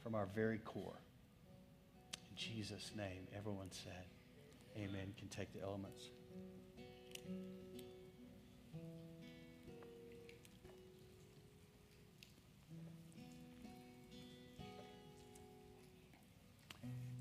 [0.03, 0.99] from our very core.
[2.31, 4.05] In Jesus' name, everyone said.
[4.77, 5.13] Amen.
[5.17, 6.09] can take the elements.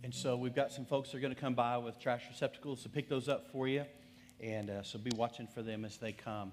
[0.09, 2.82] And so we've got some folks that are going to come by with trash receptacles
[2.84, 3.84] to pick those up for you.
[4.40, 6.53] And uh, so be watching for them as they come.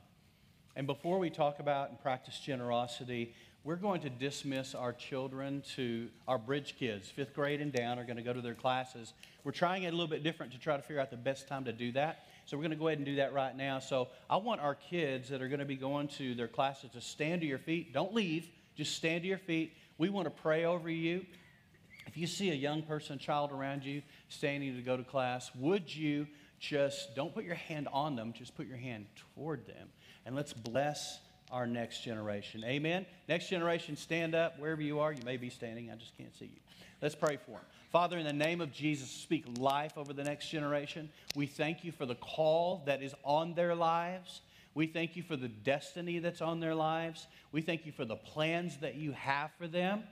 [0.75, 3.33] And before we talk about and practice generosity,
[3.65, 7.09] we're going to dismiss our children to our bridge kids.
[7.09, 9.11] Fifth grade and down are going to go to their classes.
[9.43, 11.65] We're trying it a little bit different to try to figure out the best time
[11.65, 12.27] to do that.
[12.45, 13.79] So we're going to go ahead and do that right now.
[13.79, 17.01] So I want our kids that are going to be going to their classes to
[17.01, 17.91] stand to your feet.
[17.91, 19.73] Don't leave, just stand to your feet.
[19.97, 21.25] We want to pray over you.
[22.05, 25.93] If you see a young person, child around you standing to go to class, would
[25.93, 26.27] you
[26.59, 29.89] just don't put your hand on them, just put your hand toward them.
[30.23, 31.19] And let's bless
[31.51, 32.63] our next generation.
[32.65, 33.05] Amen.
[33.27, 35.11] Next generation, stand up wherever you are.
[35.11, 36.61] You may be standing, I just can't see you.
[37.01, 37.61] Let's pray for them.
[37.91, 41.09] Father, in the name of Jesus, speak life over the next generation.
[41.35, 44.41] We thank you for the call that is on their lives.
[44.73, 47.27] We thank you for the destiny that's on their lives.
[47.53, 50.03] We thank you for the plans that you have for them.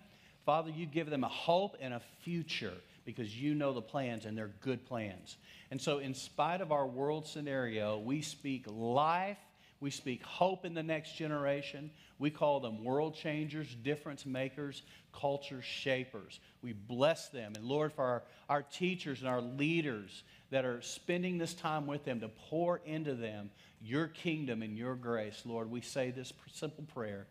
[0.46, 2.74] Father, you give them a hope and a future
[3.06, 5.38] because you know the plans and they're good plans.
[5.72, 9.38] And so, in spite of our world scenario, we speak life,
[9.84, 11.92] we speak hope in the next generation.
[12.18, 14.82] We call them world changers, difference makers,
[15.12, 16.40] culture shapers.
[16.62, 17.52] We bless them.
[17.58, 22.06] And Lord, for our, our teachers and our leaders that are spending this time with
[22.06, 26.86] them to pour into them your kingdom and your grace, Lord, we say this simple
[26.86, 27.28] prayer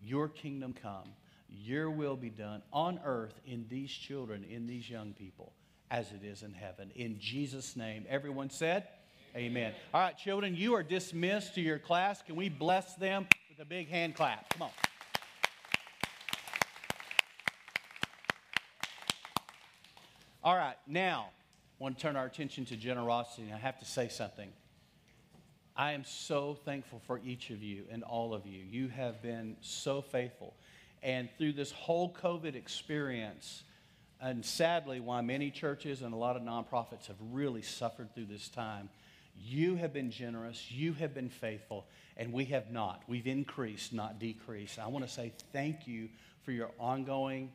[0.00, 1.10] Your kingdom come,
[1.50, 5.52] your will be done on earth in these children, in these young people,
[5.90, 6.92] as it is in heaven.
[6.94, 8.06] In Jesus' name.
[8.08, 8.88] Everyone said,
[9.36, 9.72] Amen.
[9.94, 12.20] All right, children, you are dismissed to your class.
[12.20, 14.50] Can we bless them with a big hand clap?
[14.50, 14.70] Come on.
[20.42, 21.28] All right, now,
[21.78, 24.48] I want to turn our attention to generosity, and I have to say something.
[25.76, 28.60] I am so thankful for each of you and all of you.
[28.68, 30.54] You have been so faithful.
[31.04, 33.62] And through this whole COVID experience,
[34.20, 38.48] and sadly, why many churches and a lot of nonprofits have really suffered through this
[38.48, 38.88] time,
[39.36, 43.02] you have been generous, you have been faithful, and we have not.
[43.08, 44.78] We've increased, not decreased.
[44.78, 46.08] I want to say thank you
[46.42, 47.50] for your ongoing,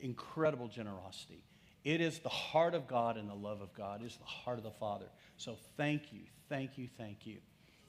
[0.00, 1.42] incredible generosity.
[1.84, 4.02] It is the heart of God and the love of God.
[4.02, 5.06] It is the heart of the Father.
[5.36, 7.38] So thank you, thank you, thank you.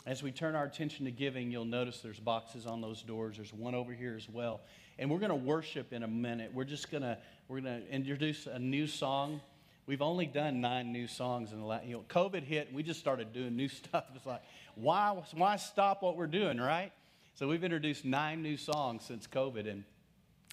[0.05, 3.37] As we turn our attention to giving, you'll notice there's boxes on those doors.
[3.37, 4.61] There's one over here as well.
[4.99, 6.51] And we're going to worship in a minute.
[6.53, 7.17] We're just going to
[7.47, 9.41] we're going to introduce a new song.
[9.85, 12.83] We've only done nine new songs in the last, you know, COVID hit, and we
[12.83, 14.05] just started doing new stuff.
[14.15, 14.41] It's like,
[14.75, 16.91] why, why stop what we're doing, right?
[17.35, 19.83] So we've introduced nine new songs since COVID, and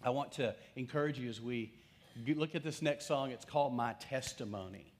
[0.02, 1.72] I want to encourage you as we
[2.26, 3.30] look at this next song.
[3.30, 4.92] It's called My Testimony.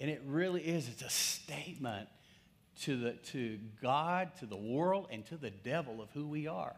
[0.00, 2.08] And it really is, it's a statement
[2.82, 6.74] to, the, to God, to the world, and to the devil of who we are.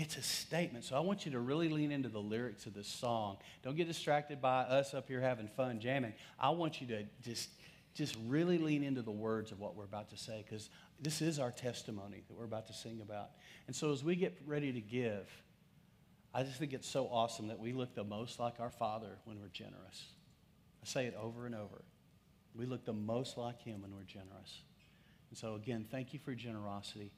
[0.00, 0.84] It's a statement.
[0.84, 3.38] So I want you to really lean into the lyrics of this song.
[3.64, 6.12] Don't get distracted by us up here having fun jamming.
[6.38, 7.48] I want you to just
[7.94, 10.70] just really lean into the words of what we're about to say because
[11.00, 13.30] this is our testimony that we're about to sing about.
[13.66, 15.28] And so as we get ready to give,
[16.32, 19.40] I just think it's so awesome that we look the most like our Father when
[19.40, 20.04] we're generous.
[20.80, 21.82] I say it over and over.
[22.54, 24.62] We look the most like Him when we're generous.
[25.30, 27.10] And so, again, thank you for your generosity.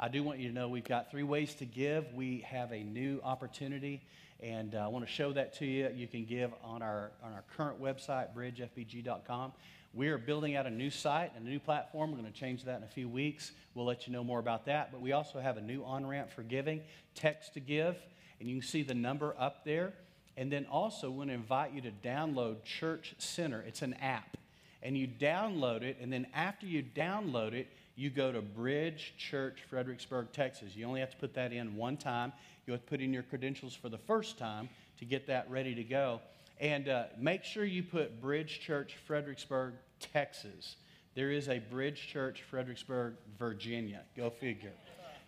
[0.00, 2.12] I do want you to know we've got three ways to give.
[2.14, 4.02] We have a new opportunity,
[4.40, 5.88] and uh, I want to show that to you.
[5.94, 9.52] You can give on our, on our current website, bridgefbg.com.
[9.92, 12.10] We are building out a new site, and a new platform.
[12.10, 13.52] We're going to change that in a few weeks.
[13.74, 14.90] We'll let you know more about that.
[14.90, 16.80] But we also have a new on ramp for giving,
[17.14, 17.96] text to give,
[18.40, 19.92] and you can see the number up there.
[20.36, 23.62] And then also, we want to invite you to download Church Center.
[23.64, 24.36] It's an app.
[24.82, 29.64] And you download it, and then after you download it, you go to Bridge Church,
[29.68, 30.74] Fredericksburg, Texas.
[30.74, 32.32] You only have to put that in one time.
[32.66, 34.68] You have to put in your credentials for the first time
[34.98, 36.20] to get that ready to go.
[36.60, 40.76] And uh, make sure you put Bridge Church, Fredericksburg, Texas.
[41.14, 44.02] There is a Bridge Church, Fredericksburg, Virginia.
[44.16, 44.72] Go figure.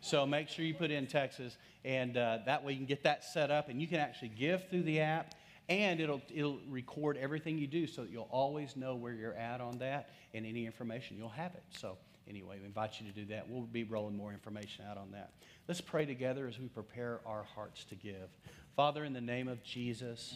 [0.01, 3.25] So make sure you put in Texas, and uh, that way you can get that
[3.25, 5.35] set up, and you can actually give through the app,
[5.69, 9.61] and it'll it'll record everything you do, so that you'll always know where you're at
[9.61, 11.65] on that, and any information you'll have it.
[11.71, 11.97] So
[12.29, 13.49] anyway, we invite you to do that.
[13.49, 15.33] We'll be rolling more information out on that.
[15.69, 18.29] Let's pray together as we prepare our hearts to give.
[18.77, 20.35] Father, in the name of Jesus,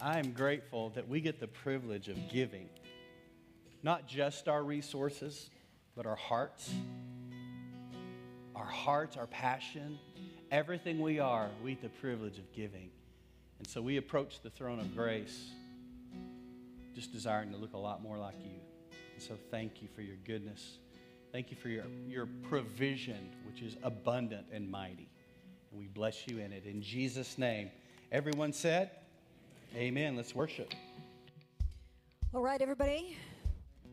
[0.00, 2.68] I am grateful that we get the privilege of giving
[3.82, 5.48] not just our resources,
[5.94, 6.72] but our hearts.
[8.54, 9.98] Our hearts, our passion,
[10.50, 12.90] everything we are, we get the privilege of giving.
[13.58, 15.50] And so we approach the throne of grace
[16.94, 18.58] just desiring to look a lot more like you.
[19.16, 20.76] And so thank you for your goodness.
[21.32, 25.08] Thank you for your, your provision, which is abundant and mighty.
[25.70, 26.66] And we bless you in it.
[26.66, 27.70] In Jesus' name.
[28.12, 28.90] Everyone said,
[29.74, 30.16] Amen.
[30.16, 30.74] Let's worship.
[32.34, 33.16] All right, everybody,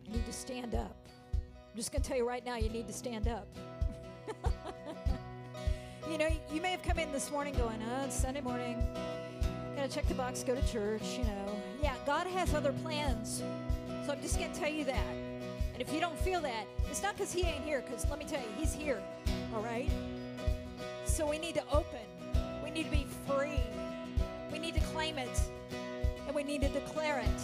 [0.05, 1.07] you need to stand up.
[1.33, 3.47] I'm just going to tell you right now, you need to stand up.
[6.11, 8.85] you know, you may have come in this morning going, oh, it's Sunday morning.
[9.77, 11.59] Gotta check the box, go to church, you know.
[11.81, 13.41] Yeah, God has other plans.
[14.05, 15.15] So I'm just going to tell you that.
[15.73, 18.25] And if you don't feel that, it's not because He ain't here, because let me
[18.25, 19.01] tell you, He's here.
[19.55, 19.89] All right?
[21.05, 22.01] So we need to open.
[22.63, 23.61] We need to be free.
[24.51, 25.41] We need to claim it.
[26.27, 27.41] And we need to declare it.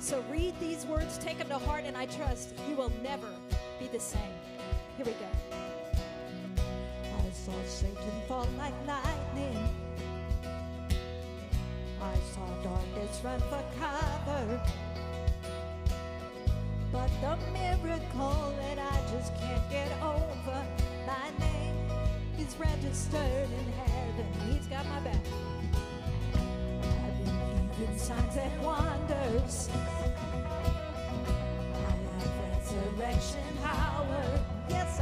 [0.00, 3.28] So read these words, take them to heart, and I trust you will never
[3.78, 4.20] be the same.
[4.96, 5.26] Here we go.
[6.58, 7.96] I saw Satan
[8.28, 9.68] fall like lightning.
[12.02, 14.60] I saw darkness run for cover.
[16.94, 20.64] But the miracle that I just can't get over,
[21.04, 21.74] my name
[22.38, 24.26] is registered in heaven.
[24.48, 25.18] He's got my back.
[26.32, 29.68] I've been leaving signs and wonders.
[31.74, 31.90] I
[32.20, 34.24] have resurrection power.
[34.70, 34.93] Yes,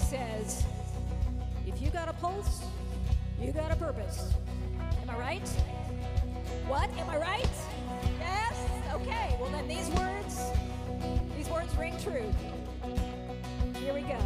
[0.00, 0.64] always says
[1.66, 2.62] if you got a pulse,
[3.40, 4.34] you got a purpose.
[5.02, 5.48] Am I right?
[6.66, 6.90] What?
[6.98, 7.48] Am I right?
[8.18, 8.68] Yes?
[8.94, 9.36] Okay.
[9.40, 10.52] Well, then these words,
[11.36, 12.32] these words ring true.
[13.74, 14.18] Here we go.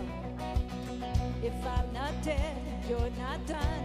[1.42, 2.56] If I'm not dead,
[2.88, 3.84] you're not done.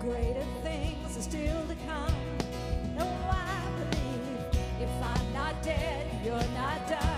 [0.00, 2.14] Greater things are still to come.
[2.96, 4.62] No, I believe.
[4.80, 7.11] If I'm not dead, you're not done.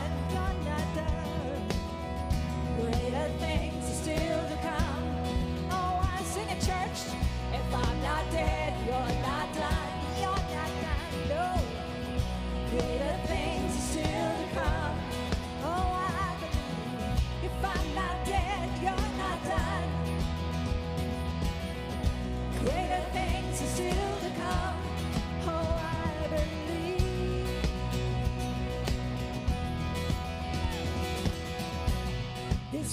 [3.14, 5.68] Greater things are still to come.
[5.70, 7.14] Oh, I sing at church.
[7.52, 9.83] If I'm not dead, you're not done.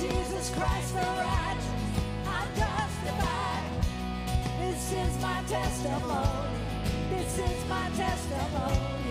[0.00, 1.66] Jesus Christ the righteous,
[2.26, 3.70] I'm justified.
[4.60, 6.58] This is my testimony.
[7.10, 9.05] This is my testimony.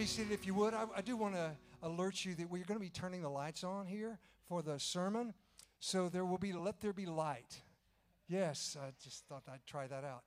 [0.00, 0.72] Be seated if you would.
[0.72, 1.50] I, I do want to
[1.82, 5.34] alert you that we're going to be turning the lights on here for the sermon.
[5.78, 7.60] So there will be, let there be light.
[8.26, 10.22] Yes, I just thought I'd try that out.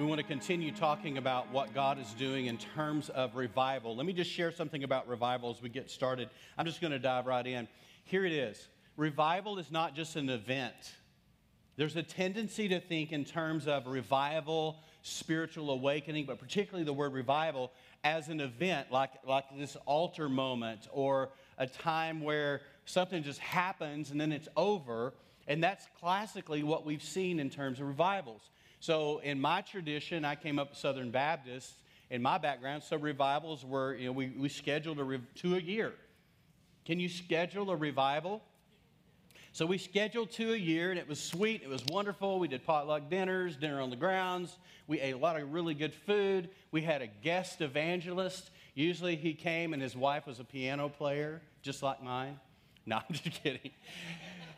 [0.00, 3.94] We want to continue talking about what God is doing in terms of revival.
[3.94, 6.30] Let me just share something about revival as we get started.
[6.56, 7.68] I'm just going to dive right in.
[8.04, 10.72] Here it is revival is not just an event.
[11.76, 17.12] There's a tendency to think in terms of revival, spiritual awakening, but particularly the word
[17.12, 17.70] revival
[18.02, 21.28] as an event, like, like this altar moment or
[21.58, 25.12] a time where something just happens and then it's over.
[25.46, 28.48] And that's classically what we've seen in terms of revivals.
[28.80, 31.74] So, in my tradition, I came up Southern Baptist
[32.10, 35.92] in my background, so revivals were, you know, we, we scheduled a two a year.
[36.84, 38.42] Can you schedule a revival?
[39.52, 41.62] So we scheduled two a year, and it was sweet.
[41.62, 42.38] It was wonderful.
[42.38, 44.58] We did potluck dinners, dinner on the grounds.
[44.86, 46.50] We ate a lot of really good food.
[46.70, 48.50] We had a guest evangelist.
[48.74, 52.38] Usually he came, and his wife was a piano player, just like mine.
[52.86, 53.70] No, I'm just kidding.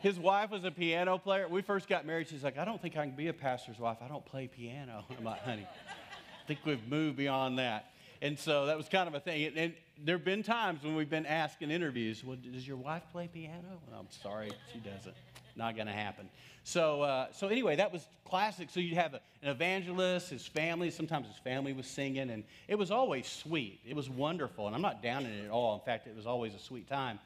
[0.03, 1.47] His wife was a piano player.
[1.47, 2.27] We first got married.
[2.27, 3.99] She's like, I don't think I can be a pastor's wife.
[4.03, 5.05] I don't play piano.
[5.17, 7.93] I'm like, honey, I think we've moved beyond that.
[8.21, 9.45] And so that was kind of a thing.
[9.45, 9.73] And, and
[10.03, 13.29] there have been times when we've been asked in interviews, well, does your wife play
[13.33, 13.79] piano?
[13.97, 15.15] I'm sorry, she doesn't.
[15.55, 16.27] Not going to happen.
[16.65, 18.71] So, uh, so anyway, that was classic.
[18.71, 20.91] So you'd have a, an evangelist, his family.
[20.91, 23.79] Sometimes his family was singing, and it was always sweet.
[23.87, 25.75] It was wonderful, and I'm not down in it at all.
[25.75, 27.19] In fact, it was always a sweet time.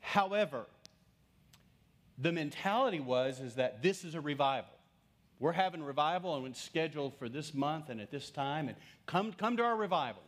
[0.00, 0.66] However,
[2.18, 4.70] the mentality was is that this is a revival.
[5.38, 9.32] We're having revival, and it's scheduled for this month and at this time, and come,
[9.32, 10.22] come to our revival.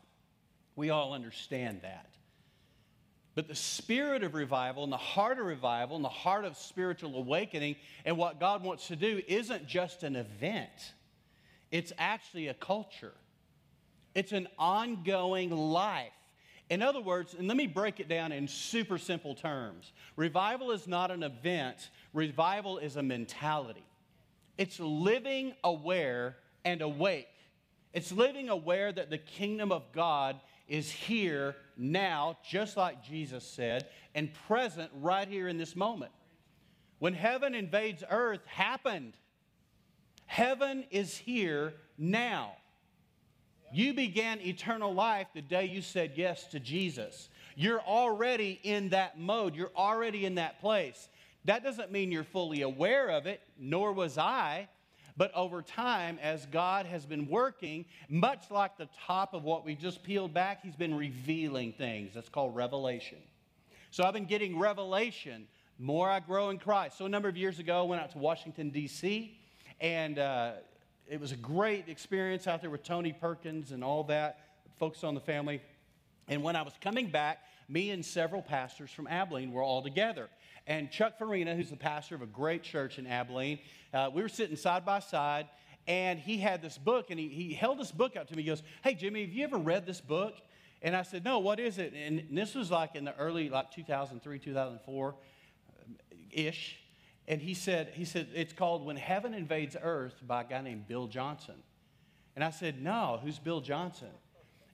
[0.77, 2.07] We all understand that.
[3.35, 7.17] But the spirit of revival and the heart of revival and the heart of spiritual
[7.17, 10.93] awakening and what God wants to do isn't just an event,
[11.71, 13.13] it's actually a culture.
[14.15, 16.11] It's an ongoing life.
[16.71, 20.87] In other words, and let me break it down in super simple terms revival is
[20.87, 23.85] not an event, revival is a mentality.
[24.57, 27.29] It's living aware and awake.
[27.93, 33.89] It's living aware that the kingdom of God is here now, just like Jesus said,
[34.15, 36.13] and present right here in this moment.
[37.01, 39.15] When heaven invades earth happened.
[40.27, 42.53] Heaven is here now.
[43.73, 47.29] You began eternal life the day you said yes to Jesus.
[47.57, 51.09] You're already in that mode, you're already in that place.
[51.45, 54.69] That doesn't mean you're fully aware of it, nor was I.
[55.17, 59.75] But over time, as God has been working, much like the top of what we
[59.75, 62.15] just peeled back, He's been revealing things.
[62.15, 63.19] That's called revelation.
[63.91, 65.47] So I've been getting revelation.
[65.79, 66.99] More I grow in Christ.
[66.99, 69.37] So a number of years ago, I went out to Washington, D.C.,
[69.81, 70.53] and uh,
[71.11, 74.39] it was a great experience out there with Tony Perkins and all that,
[74.79, 75.61] focused on the family.
[76.29, 80.29] And when I was coming back, me and several pastors from Abilene were all together.
[80.69, 83.59] And Chuck Farina, who's the pastor of a great church in Abilene,
[83.93, 85.49] uh, we were sitting side by side,
[85.89, 88.45] and he had this book, and he, he held this book out to me.
[88.45, 90.35] He goes, Hey, Jimmy, have you ever read this book?
[90.81, 91.93] And I said, No, what is it?
[91.93, 95.15] And this was like in the early, like 2003, 2004
[96.31, 96.79] ish.
[97.29, 100.89] And he said, he said, it's called When Heaven Invades Earth by a guy named
[100.89, 101.57] Bill Johnson.
[102.35, 104.11] And I said, no, who's Bill Johnson?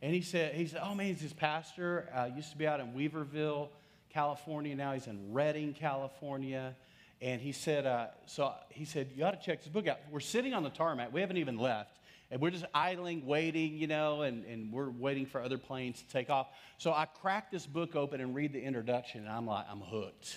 [0.02, 2.08] And he said, he said, oh man, he's this pastor.
[2.14, 3.68] Uh, used to be out in Weaverville,
[4.10, 4.74] California.
[4.74, 6.76] Now he's in Redding, California.
[7.20, 9.98] And he said, uh, so he said, you ought to check this book out.
[10.10, 11.12] We're sitting on the tarmac.
[11.12, 11.98] We haven't even left.
[12.30, 16.08] And we're just idling, waiting, you know, and, and we're waiting for other planes to
[16.08, 16.48] take off.
[16.76, 20.36] So I crack this book open and read the introduction, and I'm like, I'm hooked.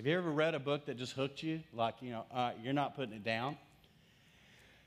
[0.00, 1.60] Have you ever read a book that just hooked you?
[1.74, 3.58] Like, you know, uh, you're not putting it down?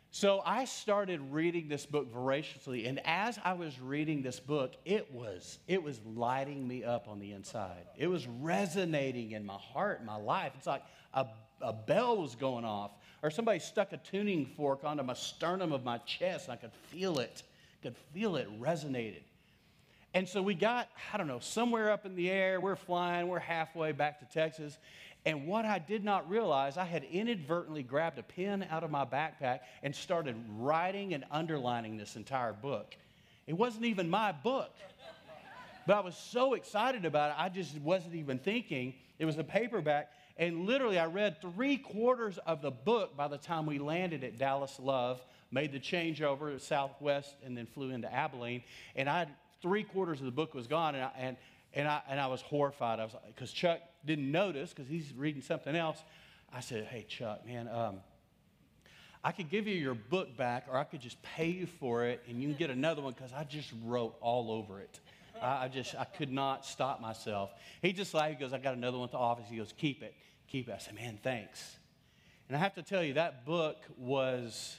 [0.09, 5.13] So I started reading this book voraciously, and as I was reading this book, it
[5.13, 7.85] was it was lighting me up on the inside.
[7.95, 10.53] It was resonating in my heart, my life.
[10.57, 10.81] It's like
[11.13, 11.27] a,
[11.61, 15.83] a bell was going off, or somebody stuck a tuning fork onto my sternum of
[15.83, 16.47] my chest.
[16.47, 17.43] And I could feel it,
[17.83, 19.21] could feel it resonated.
[20.13, 22.61] And so we got, I don't know, somewhere up in the air.
[22.61, 23.27] We're flying.
[23.27, 24.77] We're halfway back to Texas.
[25.25, 29.05] And what I did not realize, I had inadvertently grabbed a pen out of my
[29.05, 32.95] backpack and started writing and underlining this entire book.
[33.47, 34.71] It wasn't even my book.
[35.87, 38.93] But I was so excited about it, I just wasn't even thinking.
[39.19, 40.11] It was a paperback.
[40.37, 44.37] And literally, I read three quarters of the book by the time we landed at
[44.37, 45.21] Dallas Love,
[45.51, 48.63] made the changeover to Southwest, and then flew into Abilene.
[48.95, 49.27] And I
[49.63, 51.37] three quarters of the book was gone, and I, and,
[51.73, 52.99] and I, and I was horrified.
[52.99, 55.97] I was because Chuck didn't notice because he's reading something else.
[56.53, 58.01] I said, "Hey, Chuck, man, um,
[59.23, 62.21] I could give you your book back, or I could just pay you for it,
[62.27, 64.99] and you can get another one because I just wrote all over it.
[65.41, 68.75] I, I, just I could not stop myself." He just like he goes, "I got
[68.75, 70.13] another one at the office." He goes, "Keep it,
[70.47, 71.77] keep it." I said, "Man, thanks."
[72.49, 74.77] And I have to tell you, that book was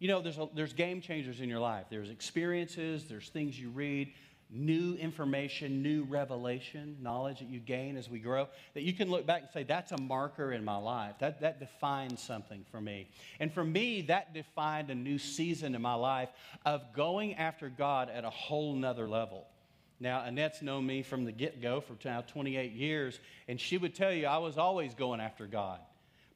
[0.00, 1.86] You know, there's, a, there's game changers in your life.
[1.90, 4.12] There's experiences, there's things you read,
[4.50, 9.26] new information, new revelation, knowledge that you gain as we grow, that you can look
[9.26, 11.14] back and say, that's a marker in my life.
[11.20, 13.08] That, that defines something for me.
[13.38, 16.30] And for me, that defined a new season in my life
[16.64, 19.46] of going after God at a whole nother level.
[20.00, 23.94] Now, Annette's known me from the get go for now 28 years, and she would
[23.94, 25.78] tell you I was always going after God.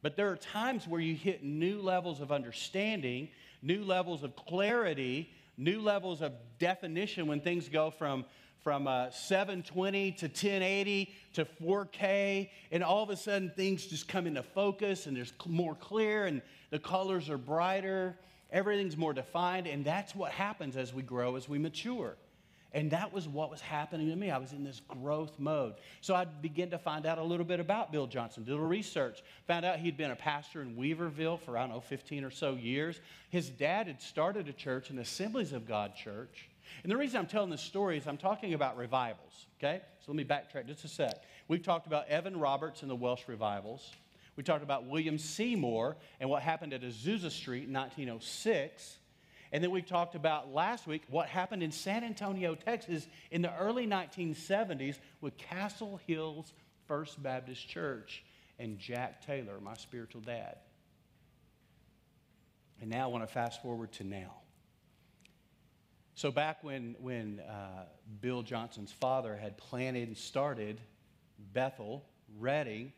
[0.03, 3.31] But there are times where you hit new levels of understanding,
[3.65, 8.25] new levels of clarity, new levels of definition when things go from,
[8.63, 14.27] from uh, 720 to 1080 to 4K, and all of a sudden things just come
[14.27, 18.17] into focus and there's more clear and the colors are brighter,
[18.51, 22.17] everything's more defined, and that's what happens as we grow, as we mature.
[22.75, 24.33] And that was what was happening to me.
[24.33, 25.75] I was in this growth mode.
[26.01, 28.67] So I began to find out a little bit about Bill Johnson, did a little
[28.67, 32.33] research, found out he'd been a pastor in Weaverville for, I don't know, 15 or
[32.33, 33.01] so years.
[33.31, 36.49] His dad had started a church, an Assemblies of God church.
[36.83, 39.81] And the reason I'm telling this story is I'm talking about revivals, okay?
[40.01, 41.15] So let me backtrack just a sec.
[41.47, 43.93] We've talked about Evan Roberts and the Welsh revivals.
[44.35, 48.99] We talked about William Seymour and what happened at Azusa Street in 1906.
[49.55, 53.57] And then we talked about last week what happened in San Antonio, Texas in the
[53.57, 56.53] early 1970s with Castle Hills
[56.89, 58.25] First Baptist Church
[58.59, 60.57] and Jack Taylor, my spiritual dad.
[62.81, 64.35] And now I want to fast forward to now.
[66.17, 67.85] So, back when, when uh,
[68.21, 70.81] Bill Johnson's father had planted and started
[71.53, 72.05] Bethel,
[72.41, 72.93] Redding,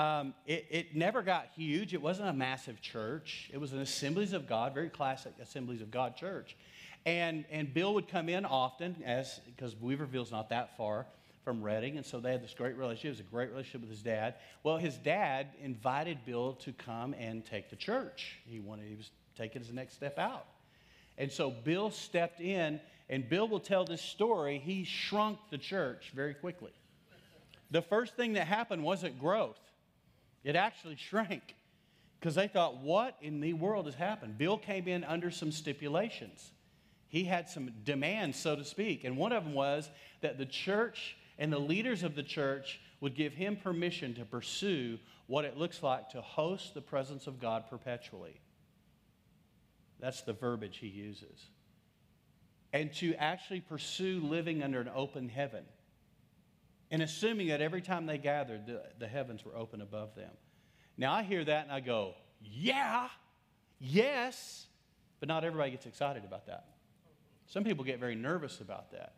[0.00, 1.92] um, it, it, never got huge.
[1.92, 3.50] It wasn't a massive church.
[3.52, 6.56] It was an Assemblies of God, very classic Assemblies of God church.
[7.04, 11.06] And, and Bill would come in often, as because Weaverville's not that far
[11.44, 13.06] from Redding, and so they had this great relationship.
[13.06, 14.34] It was a great relationship with his dad.
[14.62, 18.36] Well, his dad invited Bill to come and take the church.
[18.46, 20.46] He wanted he was taking his next step out.
[21.18, 24.58] And so Bill stepped in, and Bill will tell this story.
[24.58, 26.72] He shrunk the church very quickly.
[27.70, 29.58] The first thing that happened wasn't growth.
[30.44, 31.54] It actually shrank
[32.18, 34.38] because they thought, what in the world has happened?
[34.38, 36.50] Bill came in under some stipulations.
[37.08, 39.04] He had some demands, so to speak.
[39.04, 39.90] And one of them was
[40.20, 44.98] that the church and the leaders of the church would give him permission to pursue
[45.26, 48.40] what it looks like to host the presence of God perpetually.
[49.98, 51.46] That's the verbiage he uses.
[52.72, 55.64] And to actually pursue living under an open heaven
[56.90, 60.30] and assuming that every time they gathered, the, the heavens were open above them.
[60.96, 63.08] Now I hear that and I go, yeah,
[63.78, 64.66] yes,
[65.20, 66.64] but not everybody gets excited about that.
[67.46, 69.14] Some people get very nervous about that.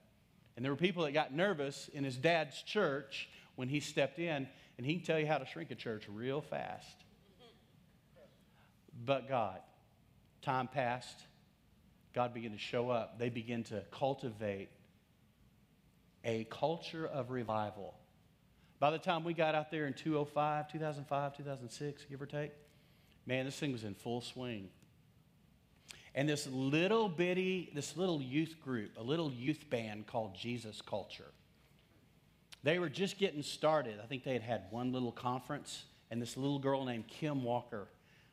[0.57, 4.49] And there were people that got nervous in his dad's church when he stepped in,
[4.77, 7.05] and he can tell you how to shrink a church real fast.
[9.05, 9.61] But God,
[10.43, 11.19] time passed,
[12.15, 13.19] God began to show up.
[13.19, 14.69] They began to cultivate
[16.25, 17.95] a culture of revival.
[18.79, 22.53] By the time we got out there in 205, 2005, 2006, give or take,
[23.27, 24.69] man, this thing was in full swing.
[26.15, 31.31] And this little bitty, this little youth group, a little youth band called Jesus Culture,
[32.63, 33.99] they were just getting started.
[34.03, 37.89] I think they had had one little conference, and this little girl named Kim Walker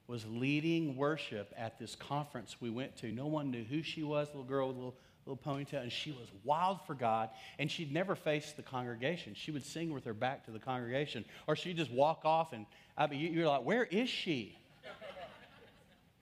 [0.07, 3.11] was leading worship at this conference we went to.
[3.11, 4.98] No one knew who she was, little girl with little
[5.30, 7.30] little ponytail, and she was wild for God,
[7.60, 9.34] and she'd never face the congregation.
[9.35, 12.65] She would sing with her back to the congregation, or she'd just walk off, and
[12.97, 14.57] I mean, you're like, where is she?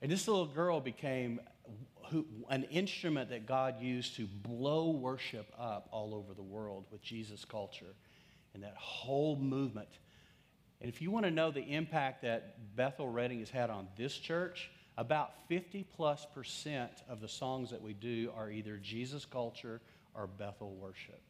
[0.01, 1.39] and this little girl became
[2.09, 7.01] who, an instrument that God used to blow worship up all over the world with
[7.01, 7.95] Jesus culture
[8.53, 9.89] and that whole movement.
[10.79, 14.15] And if you want to know the impact that Bethel Redding has had on this
[14.15, 19.79] church, about 50 plus percent of the songs that we do are either Jesus culture
[20.15, 21.21] or Bethel worship.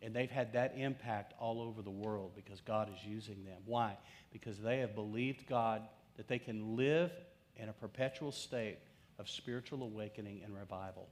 [0.00, 3.56] And they've had that impact all over the world because God is using them.
[3.64, 3.96] Why?
[4.32, 5.82] Because they have believed God
[6.16, 7.10] that they can live
[7.56, 8.78] in a perpetual state
[9.18, 11.08] of spiritual awakening and revival.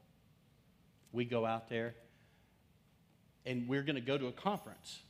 [1.10, 1.94] We go out there
[3.44, 5.00] and we're going to go to a conference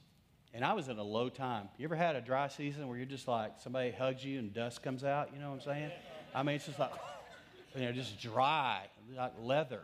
[0.54, 1.68] and I was in a low time.
[1.78, 4.82] You ever had a dry season where you're just like, somebody hugs you and dust
[4.82, 5.30] comes out?
[5.32, 5.90] You know what I'm saying?
[6.34, 6.92] I mean, it's just like,
[7.74, 8.82] you know, just dry,
[9.16, 9.80] like leather.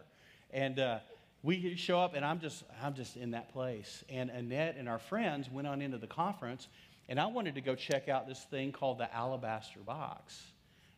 [0.52, 0.98] And uh,
[1.42, 4.04] we show up, and I'm just, I'm just in that place.
[4.10, 6.68] And Annette and our friends went on into the conference,
[7.08, 10.38] and I wanted to go check out this thing called the Alabaster Box.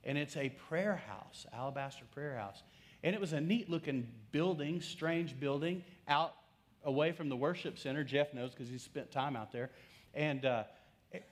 [0.02, 2.62] And it's a prayer house, Alabaster Prayer House.
[3.04, 6.34] And it was a neat looking building, strange building, out
[6.84, 8.04] away from the worship center.
[8.04, 9.70] Jeff knows because he spent time out there.
[10.14, 10.64] And, uh,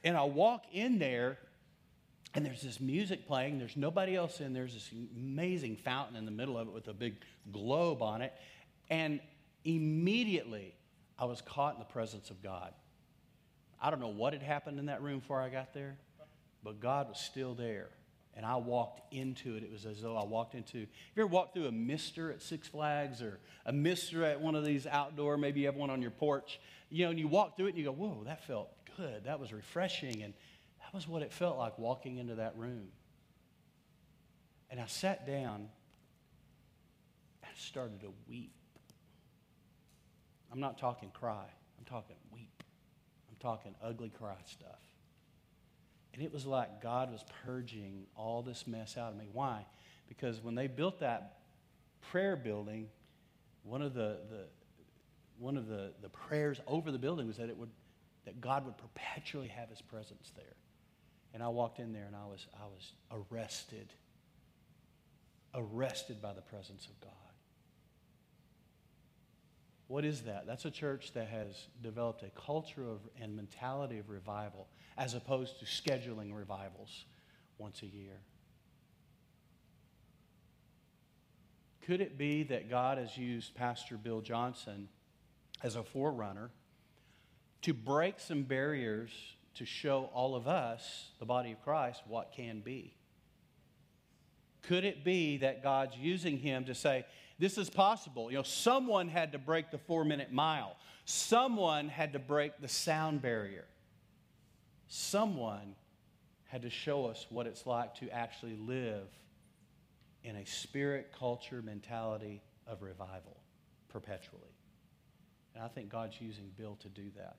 [0.05, 1.39] and I walk in there,
[2.35, 3.59] And there's this music playing.
[3.59, 4.53] There's nobody else in.
[4.53, 7.16] There's this amazing fountain in the middle of it with a big
[7.51, 8.35] globe on it.
[8.91, 9.20] And
[9.65, 10.75] immediately,
[11.19, 12.73] I was caught in the presence of God.
[13.81, 15.97] I don't know what had happened in that room before I got there,
[16.62, 17.89] but God was still there.
[18.39, 19.65] And I walked into it.
[19.65, 20.78] It was as though I walked into.
[20.78, 24.55] Have you ever walked through a mister at Six Flags or a mister at one
[24.55, 25.36] of these outdoor?
[25.36, 26.60] Maybe you have one on your porch.
[26.89, 29.24] You know, and you walk through it and you go, "Whoa, that felt good.
[29.24, 30.35] That was refreshing." And
[30.78, 32.93] that was what it felt like walking into that room.
[34.70, 35.69] And I sat down
[37.43, 38.55] and started to weep.
[40.52, 41.47] I'm not talking cry.
[41.77, 42.62] I'm talking weep.
[43.28, 44.88] I'm talking ugly cry stuff.
[46.19, 49.28] And it was like God was purging all this mess out of me.
[49.32, 49.65] Why?
[50.09, 51.36] Because when they built that
[52.11, 52.89] prayer building,
[53.62, 54.47] one of the, the
[55.39, 57.69] one of the, the prayers over the building was that it would
[58.24, 60.57] that God would perpetually have his presence there.
[61.35, 63.86] And I walked in there and I was I was arrested.
[65.55, 67.28] Arrested by the presence of God.
[69.89, 70.47] What is that?
[70.47, 75.59] That's a church that has developed a culture of, and mentality of revival as opposed
[75.60, 77.06] to scheduling revivals
[77.56, 78.20] once a year.
[81.86, 84.89] Could it be that God has used Pastor Bill Johnson
[85.62, 86.51] as a forerunner
[87.62, 89.10] to break some barriers
[89.55, 92.94] to show all of us, the body of Christ, what can be?
[94.62, 97.06] Could it be that God's using him to say,
[97.39, 98.31] this is possible.
[98.31, 102.69] You know, someone had to break the four minute mile, someone had to break the
[102.69, 103.65] sound barrier,
[104.89, 105.74] someone
[106.47, 109.06] had to show us what it's like to actually live
[110.24, 113.36] in a spirit, culture, mentality of revival
[113.89, 114.55] perpetually.
[115.55, 117.36] And I think God's using Bill to do that.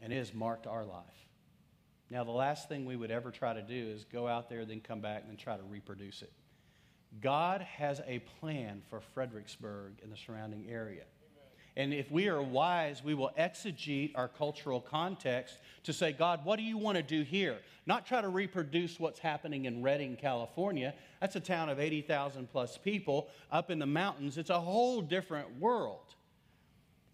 [0.00, 1.04] And it has marked our life.
[2.10, 4.80] Now, the last thing we would ever try to do is go out there, then
[4.80, 6.32] come back, and then try to reproduce it.
[7.20, 11.04] God has a plan for Fredericksburg and the surrounding area.
[11.76, 16.56] And if we are wise, we will exegete our cultural context to say, God, what
[16.56, 17.58] do you want to do here?
[17.84, 20.94] Not try to reproduce what's happening in Redding, California.
[21.20, 24.38] That's a town of 80,000 plus people up in the mountains.
[24.38, 26.14] It's a whole different world.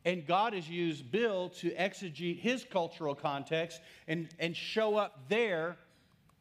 [0.04, 5.76] And God has used Bill to exegete his cultural context and, and show up there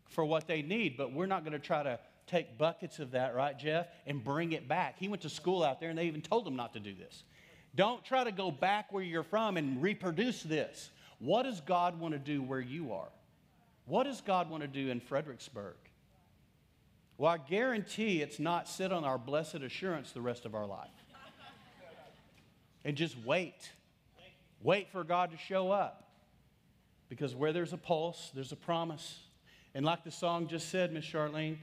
[0.10, 0.96] for what they need.
[0.96, 2.00] But we're not going to try to
[2.32, 4.98] take buckets of that, right, Jeff, and bring it back.
[4.98, 7.24] He went to school out there and they even told him not to do this.
[7.76, 10.90] Don't try to go back where you're from and reproduce this.
[11.20, 13.10] What does God want to do where you are?
[13.86, 15.76] What does God want to do in Fredericksburg?
[17.18, 20.90] Well, I guarantee it's not sit on our blessed assurance the rest of our life.
[22.84, 23.72] And just wait.
[24.64, 26.10] Wait for God to show up.
[27.10, 29.20] Because where there's a pulse, there's a promise.
[29.76, 31.58] And like the song just said, Miss Charlene,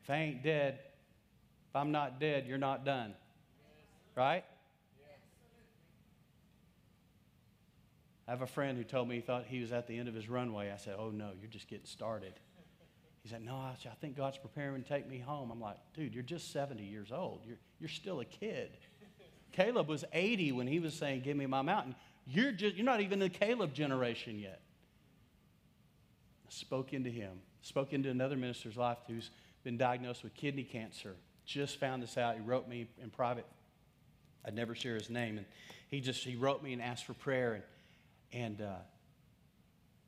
[0.11, 0.79] I ain't dead,
[1.69, 3.13] if I'm not dead, you're not done.
[4.15, 4.43] Right?
[8.27, 10.13] I have a friend who told me he thought he was at the end of
[10.13, 10.71] his runway.
[10.71, 12.33] I said, Oh, no, you're just getting started.
[13.23, 15.51] He said, No, I, I think God's preparing to take me home.
[15.51, 17.41] I'm like, Dude, you're just 70 years old.
[17.45, 18.71] You're, you're still a kid.
[19.51, 21.95] Caleb was 80 when he was saying, Give me my mountain.
[22.25, 24.61] You're, just, you're not even the Caleb generation yet.
[26.45, 27.31] I spoke into him,
[27.61, 29.29] spoke into another minister's life who's
[29.63, 31.15] been diagnosed with kidney cancer.
[31.45, 32.35] Just found this out.
[32.35, 33.45] He wrote me in private.
[34.45, 35.37] I'd never share his name.
[35.37, 35.45] And
[35.89, 37.63] he just, he wrote me and asked for prayer.
[38.31, 38.75] And, and uh,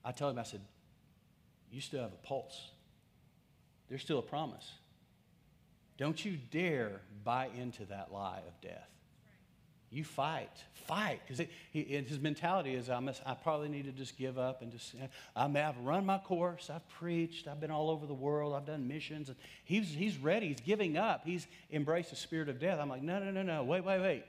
[0.04, 0.62] I told him, I said,
[1.72, 2.70] you still have a pulse.
[3.90, 4.72] There's still a promise.
[5.98, 8.90] Don't you dare buy into that lie of death.
[9.94, 14.40] You fight, fight, because his mentality is, I must, I probably need to just give
[14.40, 14.96] up and just.
[15.36, 16.72] I may have run my course.
[16.74, 17.48] I've preached.
[17.48, 18.56] I've been all over the world.
[18.56, 19.30] I've done missions.
[19.30, 20.48] And he's he's ready.
[20.48, 21.22] He's giving up.
[21.26, 22.80] He's embraced the spirit of death.
[22.80, 23.64] I'm like, no, no, no, no.
[23.64, 24.24] Wait, wait, wait.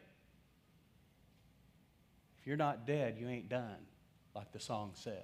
[2.38, 3.86] If you're not dead, you ain't done,
[4.34, 5.14] like the song says.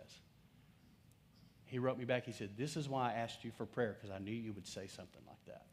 [1.67, 2.25] He wrote me back.
[2.25, 4.67] He said, This is why I asked you for prayer, because I knew you would
[4.67, 5.67] say something like that.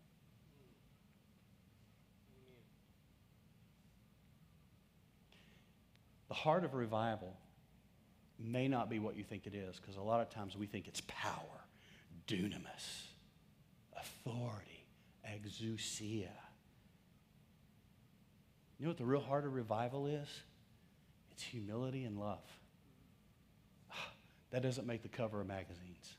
[6.27, 7.37] The heart of revival
[8.39, 10.87] may not be what you think it is, because a lot of times we think
[10.87, 11.65] it's power,
[12.27, 13.05] dunamis,
[13.97, 14.85] authority,
[15.27, 16.29] exousia.
[18.77, 20.27] You know what the real heart of revival is?
[21.31, 22.39] It's humility and love.
[24.51, 26.15] That doesn't make the cover of magazines.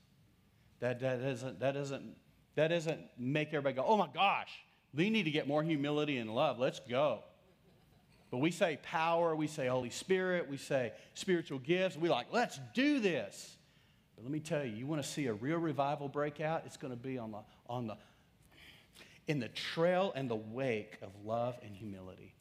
[0.81, 2.17] That, that, doesn't, that, doesn't,
[2.57, 4.51] that doesn't make everybody go, oh my gosh,
[4.95, 6.59] we need to get more humility and love.
[6.59, 7.25] Let's go.
[8.31, 11.97] But we say power, we say Holy Spirit, we say spiritual gifts.
[11.97, 13.57] We like, let's do this.
[14.15, 16.65] But let me tell you, you want to see a real revival break out?
[16.67, 17.39] It's going to be on the,
[17.69, 17.97] on the,
[19.27, 22.35] in the trail and the wake of love and humility.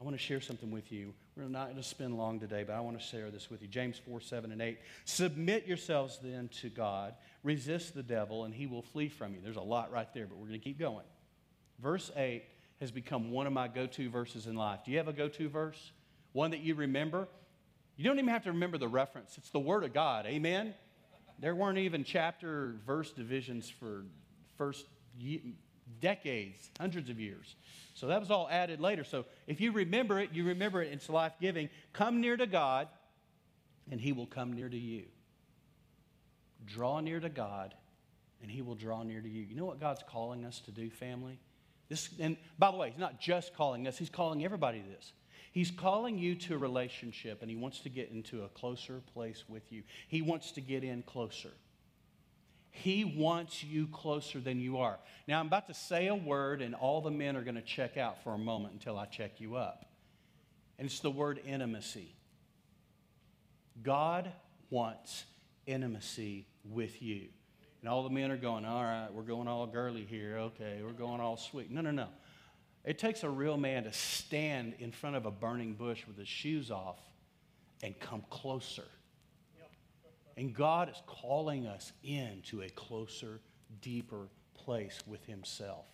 [0.00, 1.14] I want to share something with you.
[1.36, 3.68] We're not going to spend long today, but I want to share this with you.
[3.68, 4.78] James 4, 7, and 8.
[5.06, 7.14] Submit yourselves then to God.
[7.42, 9.40] Resist the devil, and he will flee from you.
[9.42, 11.04] There's a lot right there, but we're going to keep going.
[11.78, 12.42] Verse 8
[12.80, 14.80] has become one of my go to verses in life.
[14.84, 15.92] Do you have a go to verse?
[16.32, 17.28] One that you remember?
[17.96, 20.26] You don't even have to remember the reference, it's the Word of God.
[20.26, 20.74] Amen?
[21.38, 24.04] There weren't even chapter verse divisions for
[24.56, 24.86] first
[25.18, 25.54] ye-
[26.00, 27.54] decades, hundreds of years.
[27.94, 29.04] So that was all added later.
[29.04, 30.92] So if you remember it, you remember it.
[30.92, 31.68] It's life giving.
[31.92, 32.88] Come near to God,
[33.90, 35.04] and He will come near to you.
[36.64, 37.74] Draw near to God,
[38.42, 39.42] and He will draw near to you.
[39.42, 41.38] You know what God's calling us to do, family?
[41.88, 45.12] This, and by the way, He's not just calling us, He's calling everybody this.
[45.52, 49.44] He's calling you to a relationship, and He wants to get into a closer place
[49.48, 49.82] with you.
[50.08, 51.52] He wants to get in closer.
[52.70, 54.98] He wants you closer than you are.
[55.26, 57.96] Now, I'm about to say a word, and all the men are going to check
[57.96, 59.86] out for a moment until I check you up.
[60.78, 62.14] And it's the word intimacy.
[63.82, 64.30] God
[64.68, 65.24] wants
[65.66, 67.28] intimacy with you.
[67.80, 70.38] And all the men are going, all right, we're going all girly here.
[70.38, 71.70] Okay, we're going all sweet.
[71.70, 72.08] No, no, no.
[72.84, 76.28] It takes a real man to stand in front of a burning bush with his
[76.28, 76.98] shoes off
[77.82, 78.84] and come closer.
[80.36, 83.40] And God is calling us into a closer,
[83.80, 85.86] deeper place with Himself.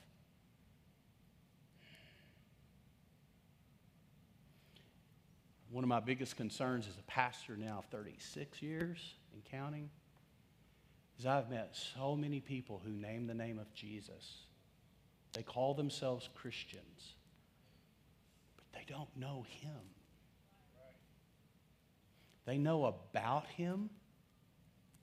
[5.70, 9.88] One of my biggest concerns as a pastor now, 36 years and counting,
[11.26, 14.38] I've met so many people who name the name of Jesus.
[15.32, 17.14] They call themselves Christians,
[18.56, 19.80] but they don't know Him.
[22.44, 23.88] They know about Him,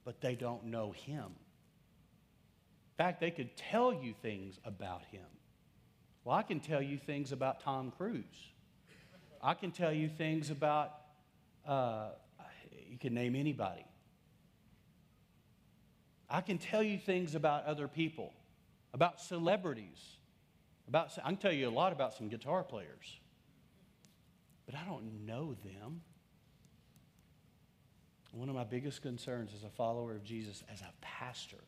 [0.04, 1.24] but they don't know Him.
[1.24, 5.24] In fact, they could tell you things about Him.
[6.24, 8.24] Well, I can tell you things about Tom Cruise.
[9.42, 10.92] I can tell you things about,
[11.66, 12.10] uh,
[12.90, 13.84] you can name anybody.
[16.30, 18.32] I can tell you things about other people,
[18.94, 19.98] about celebrities.
[20.86, 23.18] About, I can tell you a lot about some guitar players,
[24.66, 26.02] but I don't know them.
[28.32, 31.64] One of my biggest concerns as a follower of Jesus, as a pastor,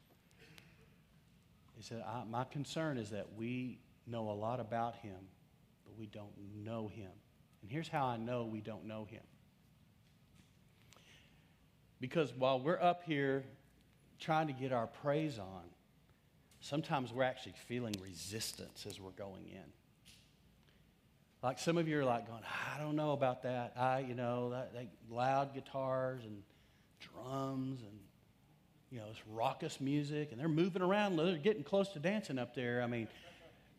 [1.80, 5.18] is that I, my concern is that we know a lot about him,
[5.84, 6.32] but we don't
[6.64, 7.10] know him.
[7.62, 9.22] And here's how I know we don't know him.
[12.00, 13.44] Because while we're up here
[14.22, 15.62] trying to get our praise on,
[16.60, 19.72] sometimes we're actually feeling resistance as we're going in.
[21.42, 22.42] Like some of you are like going,
[22.74, 23.72] I don't know about that.
[23.76, 26.42] I, you know, that, that loud guitars and
[27.00, 27.98] drums and
[28.92, 31.16] you know, it's raucous music, and they're moving around.
[31.16, 32.82] They're getting close to dancing up there.
[32.82, 33.08] I mean,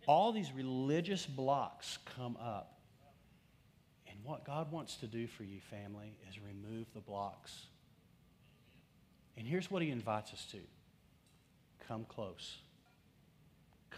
[0.08, 2.80] all these religious blocks come up.
[4.08, 7.68] And what God wants to do for you, family, is remove the blocks.
[9.38, 10.58] And here's what He invites us to
[11.88, 12.58] come close,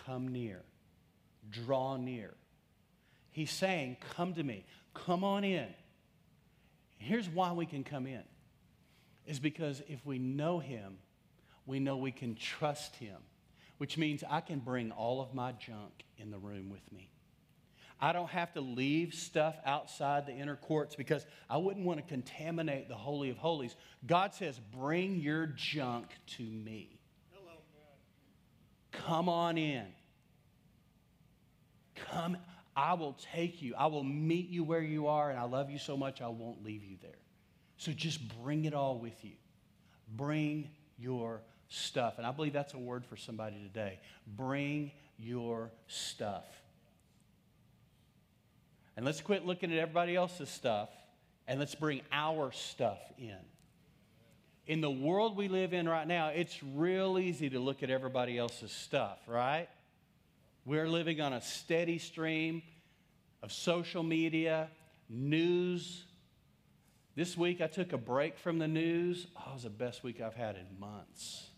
[0.06, 0.62] come near,
[1.50, 2.34] draw near.
[3.32, 5.68] He's saying, Come to me, come on in.
[6.98, 8.24] Here's why we can come in
[9.26, 10.98] is because if we know Him,
[11.66, 13.18] we know we can trust Him,
[13.78, 17.10] which means I can bring all of my junk in the room with me.
[18.00, 22.06] I don't have to leave stuff outside the inner courts because I wouldn't want to
[22.06, 23.76] contaminate the Holy of Holies.
[24.06, 26.08] God says, Bring your junk
[26.38, 27.00] to me.
[27.32, 27.54] Hello.
[28.92, 29.86] Come on in.
[31.96, 32.38] Come,
[32.76, 33.74] I will take you.
[33.76, 36.64] I will meet you where you are, and I love you so much I won't
[36.64, 37.12] leave you there.
[37.78, 39.34] So just bring it all with you.
[40.16, 42.16] Bring your stuff.
[42.18, 44.00] And I believe that's a word for somebody today.
[44.28, 46.46] Bring your stuff.
[48.96, 50.90] And let's quit looking at everybody else's stuff
[51.48, 53.38] and let's bring our stuff in.
[54.68, 58.38] In the world we live in right now, it's real easy to look at everybody
[58.38, 59.68] else's stuff, right?
[60.66, 62.64] We're living on a steady stream
[63.44, 64.70] of social media,
[65.08, 66.06] news.
[67.16, 69.28] This week I took a break from the news.
[69.38, 71.50] Oh, it was the best week I've had in months.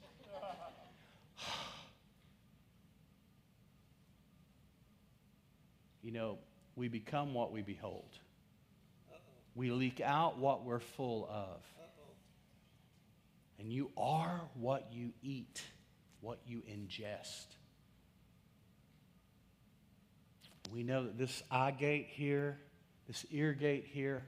[6.04, 6.40] you know,
[6.78, 8.18] we become what we behold.
[9.54, 11.62] We leak out what we're full of.
[13.60, 15.62] And you are what you eat,
[16.22, 17.48] what you ingest.
[20.72, 22.60] We know that this eye gate here
[23.08, 24.28] this ear gate here,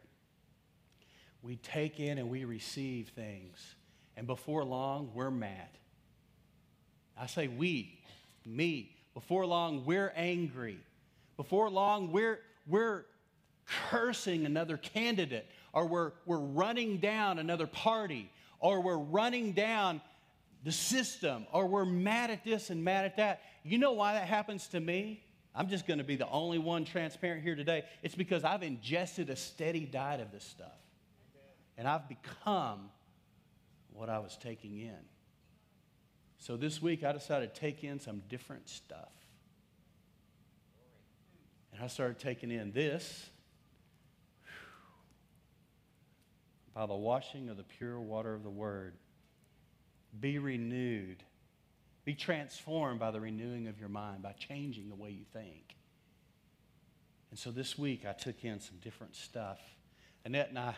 [1.41, 3.75] we take in and we receive things.
[4.15, 5.69] And before long, we're mad.
[7.17, 7.99] I say we,
[8.45, 8.95] me.
[9.13, 10.79] Before long, we're angry.
[11.39, 13.05] Before long, we're, we're
[13.65, 18.29] cursing another candidate, or we're, we're running down another party,
[18.59, 20.01] or we're running down
[20.65, 23.41] the system, or we're mad at this and mad at that.
[23.63, 25.23] You know why that happens to me?
[25.55, 27.85] I'm just going to be the only one transparent here today.
[28.03, 30.67] It's because I've ingested a steady diet of this stuff.
[31.77, 32.89] And I've become
[33.93, 34.99] what I was taking in.
[36.37, 39.07] So this week I decided to take in some different stuff.
[41.79, 43.29] And I started taking in this
[46.73, 48.95] by the washing of the pure water of the Word.
[50.19, 51.23] Be renewed.
[52.03, 55.77] Be transformed by the renewing of your mind, by changing the way you think.
[57.29, 59.61] And so this week I took in some different stuff.
[60.25, 60.75] Annette and I,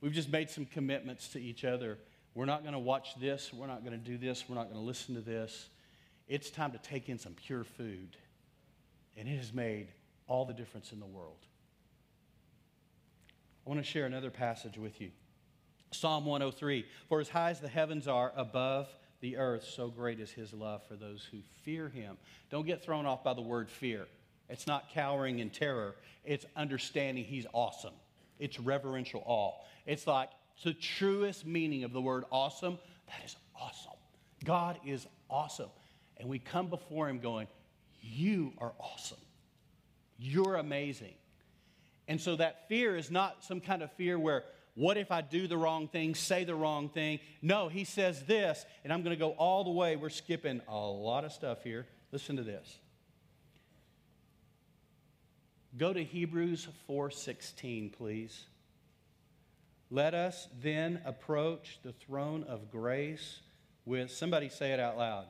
[0.00, 1.96] we've just made some commitments to each other.
[2.34, 3.52] We're not going to watch this.
[3.54, 4.46] We're not going to do this.
[4.48, 5.68] We're not going to listen to this.
[6.26, 8.16] It's time to take in some pure food.
[9.16, 9.90] And it has made
[10.30, 11.44] all the difference in the world.
[13.66, 15.10] I want to share another passage with you.
[15.90, 18.88] Psalm 103 For as high as the heavens are above
[19.20, 22.16] the earth, so great is his love for those who fear him.
[22.48, 24.06] Don't get thrown off by the word fear.
[24.48, 27.94] It's not cowering in terror, it's understanding he's awesome.
[28.38, 29.52] It's reverential awe.
[29.84, 32.78] It's like it's the truest meaning of the word awesome.
[33.08, 33.92] That is awesome.
[34.44, 35.70] God is awesome.
[36.18, 37.48] And we come before him going,
[38.00, 39.18] You are awesome.
[40.20, 41.14] You're amazing.
[42.06, 44.44] And so that fear is not some kind of fear where,
[44.74, 47.20] what if I do the wrong thing, say the wrong thing?
[47.40, 49.96] No, he says this, and I'm going to go all the way.
[49.96, 51.86] We're skipping a lot of stuff here.
[52.12, 52.78] Listen to this.
[55.76, 58.44] Go to Hebrews 4:16, please.
[59.88, 63.40] Let us then approach the throne of grace
[63.84, 65.26] with somebody say it out loud.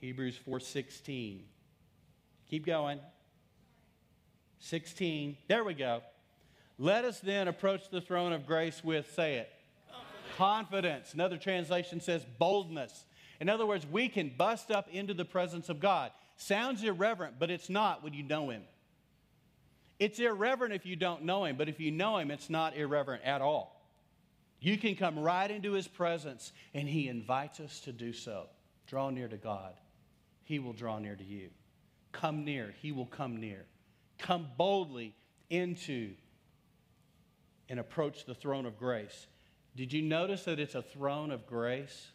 [0.00, 1.44] Hebrews 4:16.
[2.48, 3.00] Keep going.
[4.58, 5.36] 16.
[5.48, 6.02] There we go.
[6.78, 9.50] Let us then approach the throne of grace with, say it,
[9.88, 10.36] confidence.
[10.36, 11.14] confidence.
[11.14, 13.06] Another translation says boldness.
[13.40, 16.10] In other words, we can bust up into the presence of God.
[16.36, 18.62] Sounds irreverent, but it's not when you know Him.
[19.98, 23.24] It's irreverent if you don't know Him, but if you know Him, it's not irreverent
[23.24, 23.72] at all.
[24.60, 28.46] You can come right into His presence, and He invites us to do so.
[28.86, 29.74] Draw near to God,
[30.46, 31.50] He will draw near to you.
[32.12, 33.66] Come near, He will come near.
[34.18, 35.14] Come boldly
[35.50, 36.12] into
[37.68, 39.26] and approach the throne of grace.
[39.74, 42.12] Did you notice that it's a throne of grace?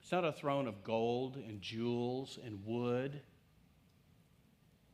[0.00, 3.20] It's not a throne of gold and jewels and wood.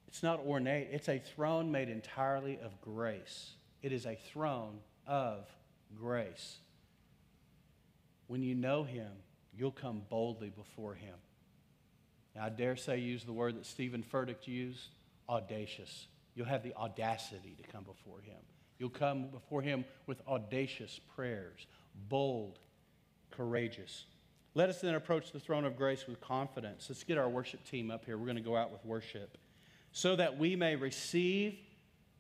[0.08, 0.88] It's not ornate.
[0.90, 3.52] It's a throne made entirely of grace.
[3.82, 5.46] It is a throne of
[5.96, 6.56] grace.
[8.26, 9.12] When you know Him,
[9.56, 11.14] you'll come boldly before Him.
[12.34, 14.88] Now, I dare say use the word that Steven Furtick used
[15.28, 16.06] audacious.
[16.34, 18.40] You'll have the audacity to come before Him.
[18.78, 21.66] You'll come before Him with audacious prayers,
[22.08, 22.58] bold,
[23.30, 24.04] courageous.
[24.54, 26.86] Let us then approach the throne of grace with confidence.
[26.88, 28.18] Let's get our worship team up here.
[28.18, 29.38] We're going to go out with worship.
[29.92, 31.58] So that we may receive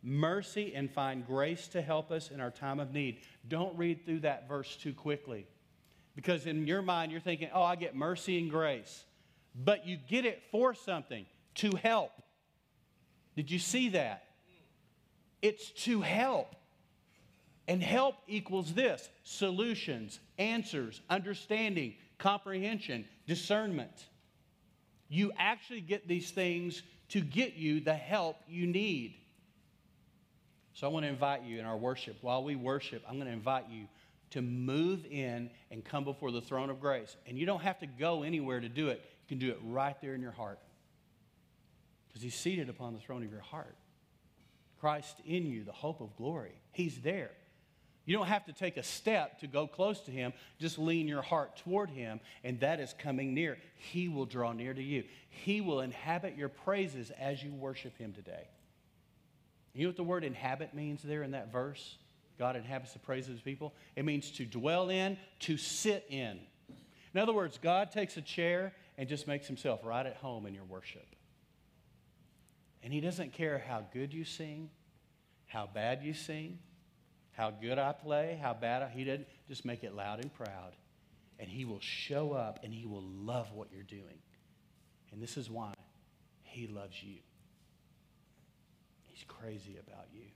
[0.02, 3.20] mercy and find grace to help us in our time of need.
[3.48, 5.46] Don't read through that verse too quickly.
[6.14, 9.04] Because in your mind, you're thinking, oh, I get mercy and grace.
[9.54, 11.26] But you get it for something
[11.56, 12.10] to help.
[13.36, 14.24] Did you see that?
[15.40, 16.54] It's to help.
[17.68, 24.08] And help equals this solutions, answers, understanding, comprehension, discernment.
[25.08, 29.16] You actually get these things to get you the help you need.
[30.74, 32.16] So I want to invite you in our worship.
[32.22, 33.86] While we worship, I'm going to invite you
[34.30, 37.14] to move in and come before the throne of grace.
[37.26, 40.14] And you don't have to go anywhere to do it, can do it right there
[40.14, 40.58] in your heart
[42.06, 43.74] because he's seated upon the throne of your heart.
[44.78, 46.52] Christ in you, the hope of glory.
[46.72, 47.30] He's there.
[48.04, 50.34] You don't have to take a step to go close to him.
[50.58, 53.56] Just lean your heart toward him, and that is coming near.
[53.76, 55.04] He will draw near to you.
[55.30, 58.48] He will inhabit your praises as you worship him today.
[59.72, 61.96] You know what the word inhabit means there in that verse?
[62.38, 63.72] God inhabits the praises of his people.
[63.96, 66.38] It means to dwell in, to sit in.
[67.14, 68.72] In other words, God takes a chair
[69.02, 71.16] and just makes himself right at home in your worship.
[72.84, 74.70] And He doesn't care how good you sing,
[75.46, 76.60] how bad you sing,
[77.32, 79.26] how good I play, how bad I, He doesn't.
[79.48, 80.76] Just make it loud and proud.
[81.40, 84.20] And He will show up and He will love what you're doing.
[85.10, 85.74] And this is why
[86.44, 87.16] He loves you.
[89.02, 90.26] He's crazy about you.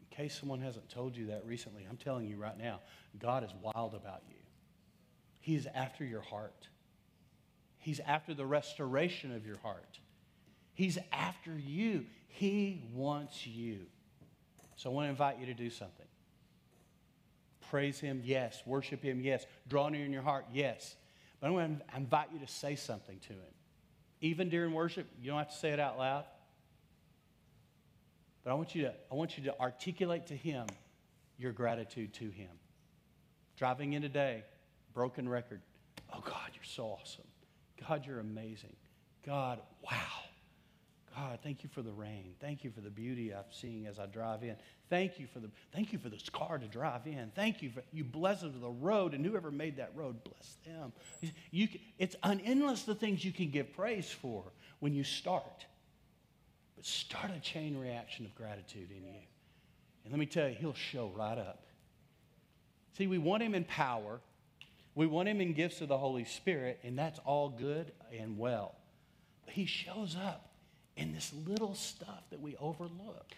[0.00, 2.82] In case someone hasn't told you that recently, I'm telling you right now,
[3.18, 4.36] God is wild about you.
[5.40, 6.68] He is after your heart.
[7.88, 9.98] He's after the restoration of your heart.
[10.74, 12.04] He's after you.
[12.26, 13.86] He wants you.
[14.76, 16.04] So I want to invite you to do something.
[17.70, 18.60] Praise Him, yes.
[18.66, 19.46] Worship Him, yes.
[19.68, 20.96] Draw near in your heart, yes.
[21.40, 23.54] But I want to invite you to say something to Him.
[24.20, 26.26] Even during worship, you don't have to say it out loud.
[28.44, 30.66] But I want you to, I want you to articulate to Him
[31.38, 32.50] your gratitude to Him.
[33.56, 34.44] Driving in today,
[34.92, 35.62] broken record.
[36.12, 37.24] Oh, God, you're so awesome.
[37.86, 38.74] God, you're amazing.
[39.24, 40.28] God, wow.
[41.14, 42.34] God, thank you for the rain.
[42.40, 44.56] Thank you for the beauty I'm seeing as I drive in.
[44.88, 47.32] Thank you for the thank you for this car to drive in.
[47.34, 50.56] Thank you for you bless us with the road and whoever made that road, bless
[50.64, 50.92] them.
[51.50, 54.44] You can, it's unendless the things you can give praise for
[54.78, 55.66] when you start.
[56.76, 59.20] But start a chain reaction of gratitude in you.
[60.04, 61.64] And let me tell you, he'll show right up.
[62.96, 64.20] See, we want him in power.
[64.98, 68.74] We want him in gifts of the Holy Spirit, and that's all good and well.
[69.44, 70.50] But he shows up
[70.96, 73.36] in this little stuff that we overlook.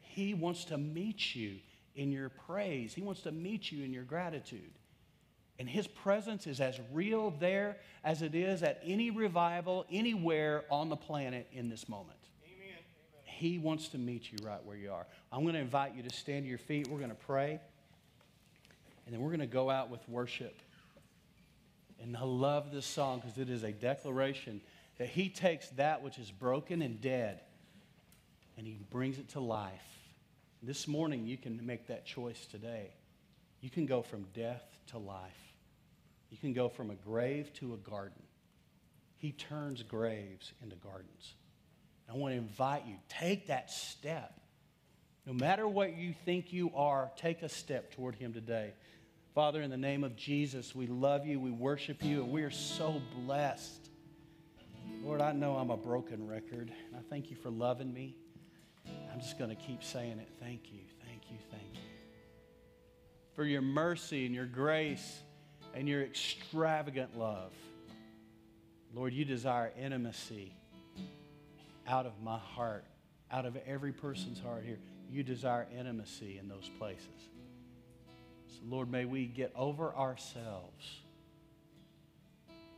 [0.00, 1.56] He wants to meet you
[1.96, 4.72] in your praise, He wants to meet you in your gratitude.
[5.58, 10.88] And His presence is as real there as it is at any revival anywhere on
[10.88, 12.16] the planet in this moment.
[12.46, 12.78] Amen.
[13.24, 15.06] He wants to meet you right where you are.
[15.30, 16.88] I'm going to invite you to stand to your feet.
[16.88, 17.60] We're going to pray.
[19.04, 20.62] And then we're going to go out with worship.
[22.02, 24.60] And I love this song because it is a declaration
[24.98, 27.40] that he takes that which is broken and dead
[28.56, 29.72] and he brings it to life.
[30.62, 32.90] This morning, you can make that choice today.
[33.60, 35.54] You can go from death to life,
[36.30, 38.22] you can go from a grave to a garden.
[39.18, 41.34] He turns graves into gardens.
[42.08, 44.38] I want to invite you, take that step.
[45.24, 48.74] No matter what you think you are, take a step toward Him today.
[49.36, 52.50] Father, in the name of Jesus, we love you, we worship you, and we are
[52.50, 53.90] so blessed
[55.02, 58.16] Lord, I know I'm a broken record, and I thank you for loving me.
[59.12, 60.28] I'm just going to keep saying it.
[60.40, 61.80] Thank you, thank you, thank you.
[63.34, 65.20] For your mercy and your grace
[65.74, 67.52] and your extravagant love.
[68.92, 70.56] Lord, you desire intimacy
[71.86, 72.84] out of my heart,
[73.30, 74.78] out of every person's heart here.
[75.08, 77.28] You desire intimacy in those places.
[78.66, 81.00] So, Lord, may we get over ourselves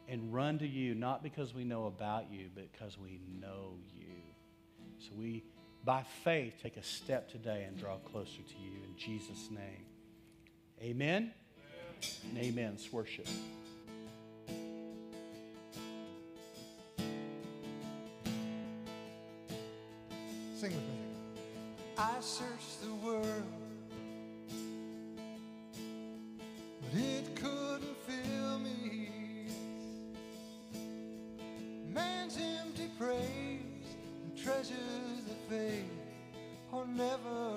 [0.08, 4.06] and run to you, not because we know about you, but because we know you.
[4.98, 5.44] So we,
[5.84, 9.86] by faith, take a step today and draw closer to you in Jesus' name.
[10.82, 11.32] Amen.
[12.30, 12.72] And amen.
[12.72, 13.26] Let's worship.
[20.56, 20.98] Sing with me.
[21.96, 22.97] I searched the
[34.58, 35.84] treasures that fade
[36.72, 37.47] are never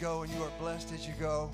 [0.00, 1.50] go and you are blessed as you go.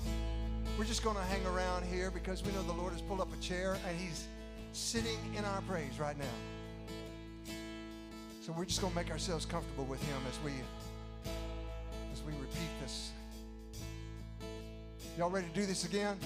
[0.79, 3.27] We're just going to hang around here because we know the Lord has pulled up
[3.33, 4.25] a chair and He's
[4.71, 7.53] sitting in our praise right now.
[8.41, 10.53] So we're just going to make ourselves comfortable with Him as we
[12.13, 13.11] as we repeat this.
[15.17, 16.17] Y'all ready to do this again?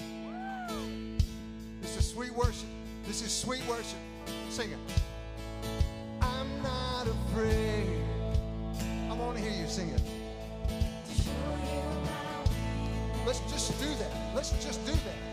[1.80, 2.68] This is sweet worship.
[3.04, 3.98] This is sweet worship.
[4.48, 4.78] Sing it.
[6.20, 7.71] I'm not afraid.
[13.80, 14.10] do that.
[14.34, 15.31] Let's just do that.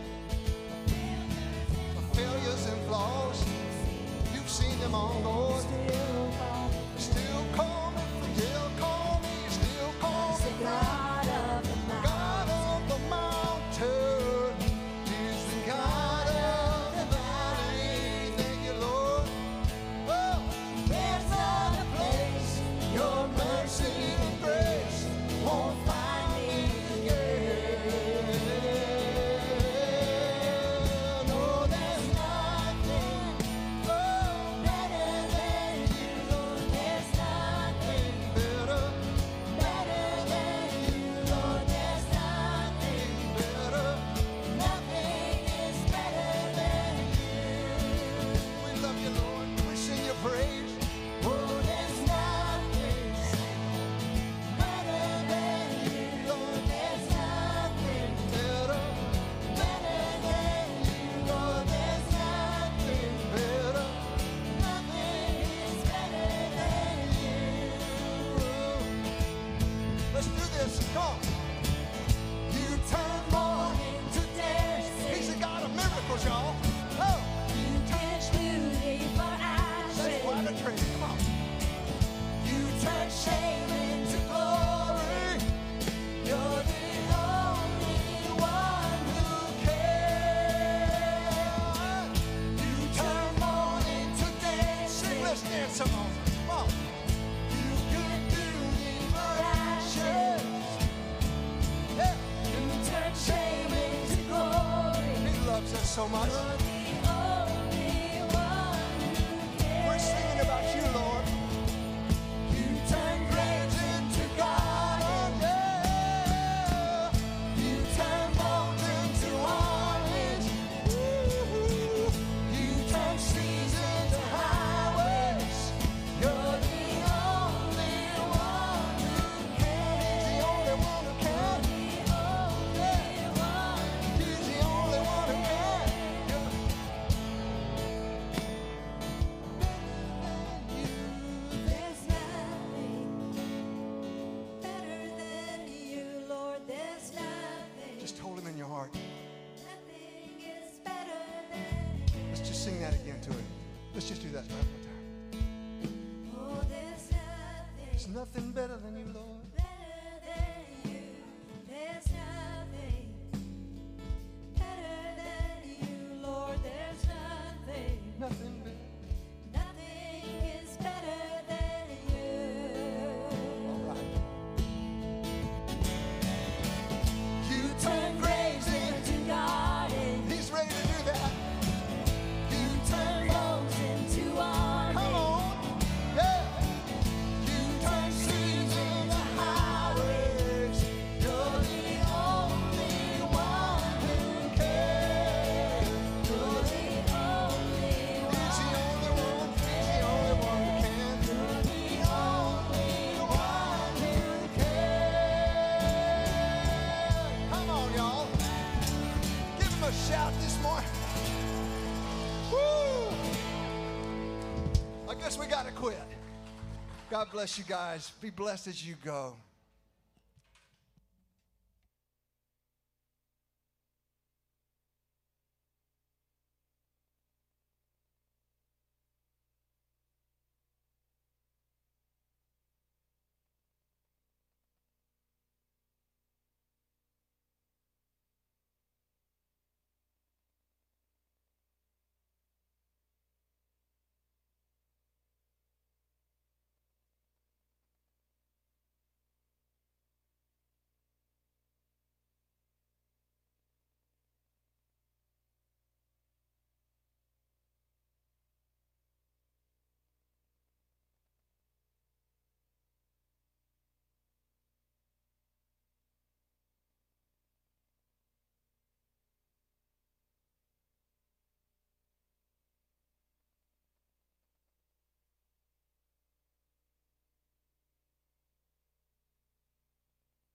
[217.29, 218.11] God bless you guys.
[218.21, 219.35] Be blessed as you go.